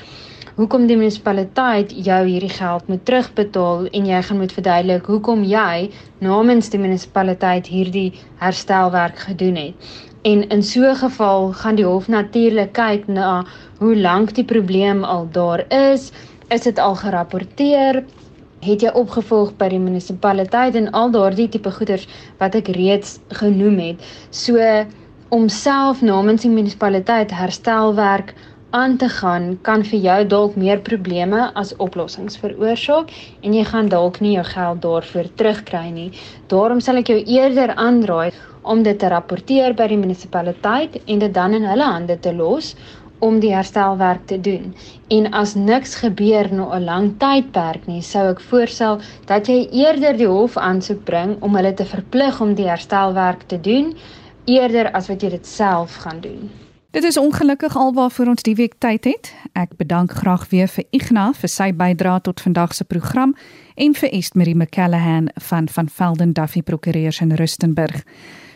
hoekom 0.57 0.83
die 0.85 0.97
munisipaliteit 0.99 1.93
jou 2.05 2.19
hierdie 2.27 2.51
geld 2.51 2.87
moet 2.91 3.05
terugbetaal 3.07 3.87
en 3.97 4.07
jy 4.09 4.21
gaan 4.27 4.39
moet 4.41 4.53
verduidelik 4.53 5.07
hoekom 5.09 5.45
jy 5.47 5.89
namens 6.21 6.69
die 6.73 6.81
munisipaliteit 6.81 7.69
hierdie 7.71 8.09
herstelwerk 8.41 9.23
gedoen 9.29 9.57
het. 9.61 9.91
En 10.21 10.47
in 10.49 10.63
so 10.63 10.81
'n 10.85 10.95
geval 10.95 11.51
gaan 11.51 11.75
die 11.75 11.85
hof 11.85 12.07
natuurlik 12.07 12.73
kyk 12.73 13.07
na 13.07 13.45
hoe 13.77 13.95
lank 13.95 14.33
die 14.35 14.43
probleem 14.43 15.03
al 15.03 15.27
daar 15.31 15.65
is, 15.69 16.11
is 16.47 16.61
dit 16.61 16.79
al 16.79 16.95
gerapporteer, 16.95 18.03
het 18.59 18.81
jy 18.81 18.91
opgevolg 18.93 19.55
by 19.57 19.69
die 19.69 19.79
munisipaliteit 19.79 20.75
en 20.75 20.91
al 20.91 21.11
daardie 21.11 21.49
tipe 21.49 21.71
goeders 21.71 22.07
wat 22.37 22.55
ek 22.55 22.67
reeds 22.67 23.19
genoem 23.27 23.79
het. 23.79 24.05
So 24.29 24.85
om 25.29 25.49
self 25.49 26.01
namens 26.01 26.41
die 26.41 26.53
munisipaliteit 26.53 27.31
herstelwerk 27.31 28.35
aan 28.69 28.97
te 28.97 29.09
gaan 29.09 29.57
kan 29.61 29.83
vir 29.83 29.99
jou 29.99 30.27
dalk 30.27 30.55
meer 30.55 30.79
probleme 30.79 31.49
as 31.55 31.73
oplossings 31.75 32.37
veroorsaak 32.37 33.09
en 33.41 33.53
jy 33.53 33.63
gaan 33.63 33.89
dalk 33.89 34.21
nie 34.21 34.35
jou 34.35 34.45
geld 34.53 34.81
daarvoor 34.81 35.33
terugkry 35.35 35.89
nie. 35.89 36.11
Daarom 36.47 36.79
sal 36.79 37.01
ek 37.01 37.07
jou 37.07 37.19
eerder 37.25 37.73
aanraai 37.75 38.31
om 38.61 38.83
dit 38.83 38.99
te 38.99 39.07
rapporteer 39.07 39.73
by 39.73 39.87
die 39.87 39.97
munisipaliteit 39.97 40.99
en 41.05 41.19
dit 41.19 41.33
dan 41.33 41.53
in 41.53 41.65
hulle 41.65 41.87
hande 41.93 42.19
te 42.19 42.33
los 42.33 42.75
om 43.21 43.39
die 43.39 43.53
herstelwerk 43.53 44.25
te 44.25 44.39
doen. 44.41 44.71
En 45.13 45.29
as 45.37 45.53
niks 45.55 45.95
gebeur 46.01 46.49
na 46.53 46.65
'n 46.75 46.83
lang 46.83 47.13
tydperk 47.17 47.85
nie, 47.87 48.01
sou 48.01 48.29
ek 48.29 48.39
voorstel 48.39 48.99
dat 49.25 49.47
jy 49.47 49.67
eerder 49.71 50.17
die 50.17 50.27
hof 50.27 50.57
aansoek 50.57 51.03
bring 51.03 51.37
om 51.41 51.55
hulle 51.55 51.73
te 51.73 51.85
verplig 51.85 52.41
om 52.41 52.55
die 52.55 52.67
herstelwerk 52.67 53.43
te 53.47 53.61
doen 53.61 53.95
eerder 54.45 54.91
as 54.91 55.07
wat 55.07 55.21
jy 55.21 55.29
dit 55.29 55.47
self 55.47 55.95
gaan 55.95 56.21
doen. 56.21 56.49
Dit 56.91 57.03
is 57.03 57.17
ongelukkig 57.17 57.75
alwaarvoor 57.75 58.27
ons 58.27 58.43
die 58.43 58.55
week 58.55 58.73
tyd 58.77 59.05
het. 59.07 59.33
Ek 59.53 59.77
bedank 59.79 60.11
graag 60.11 60.49
weer 60.49 60.67
vir 60.67 60.83
Ignas 60.91 61.37
vir 61.39 61.49
sy 61.49 61.69
bydrae 61.71 62.19
tot 62.21 62.41
vandag 62.41 62.73
se 62.73 62.83
program 62.83 63.35
en 63.75 63.93
vir 63.95 64.11
Estmarie 64.11 64.55
McCallahan 64.55 65.29
van 65.47 65.69
van 65.69 65.89
Velden 65.89 66.33
Duffy 66.33 66.61
Prokureurs 66.61 67.21
in 67.21 67.31
Rustenburg. 67.31 68.03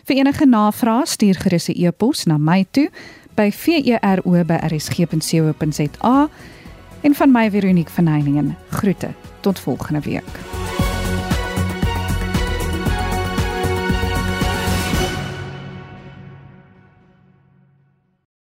Vir 0.05 0.19
enige 0.21 0.45
navrae 0.45 1.07
stuur 1.09 1.39
gerus 1.41 1.65
'n 1.69 1.77
e-pos 1.85 2.25
na 2.25 2.37
my 2.37 2.65
toe 2.71 2.89
by 3.35 3.51
vero@rsg.co.za 3.51 6.29
en 7.01 7.15
van 7.15 7.31
my 7.31 7.51
Veronique 7.51 7.93
van 7.93 8.07
Heiningen. 8.07 8.57
Groete. 8.69 9.09
Tot 9.39 9.59
volgende 9.59 9.99
week. 9.99 10.39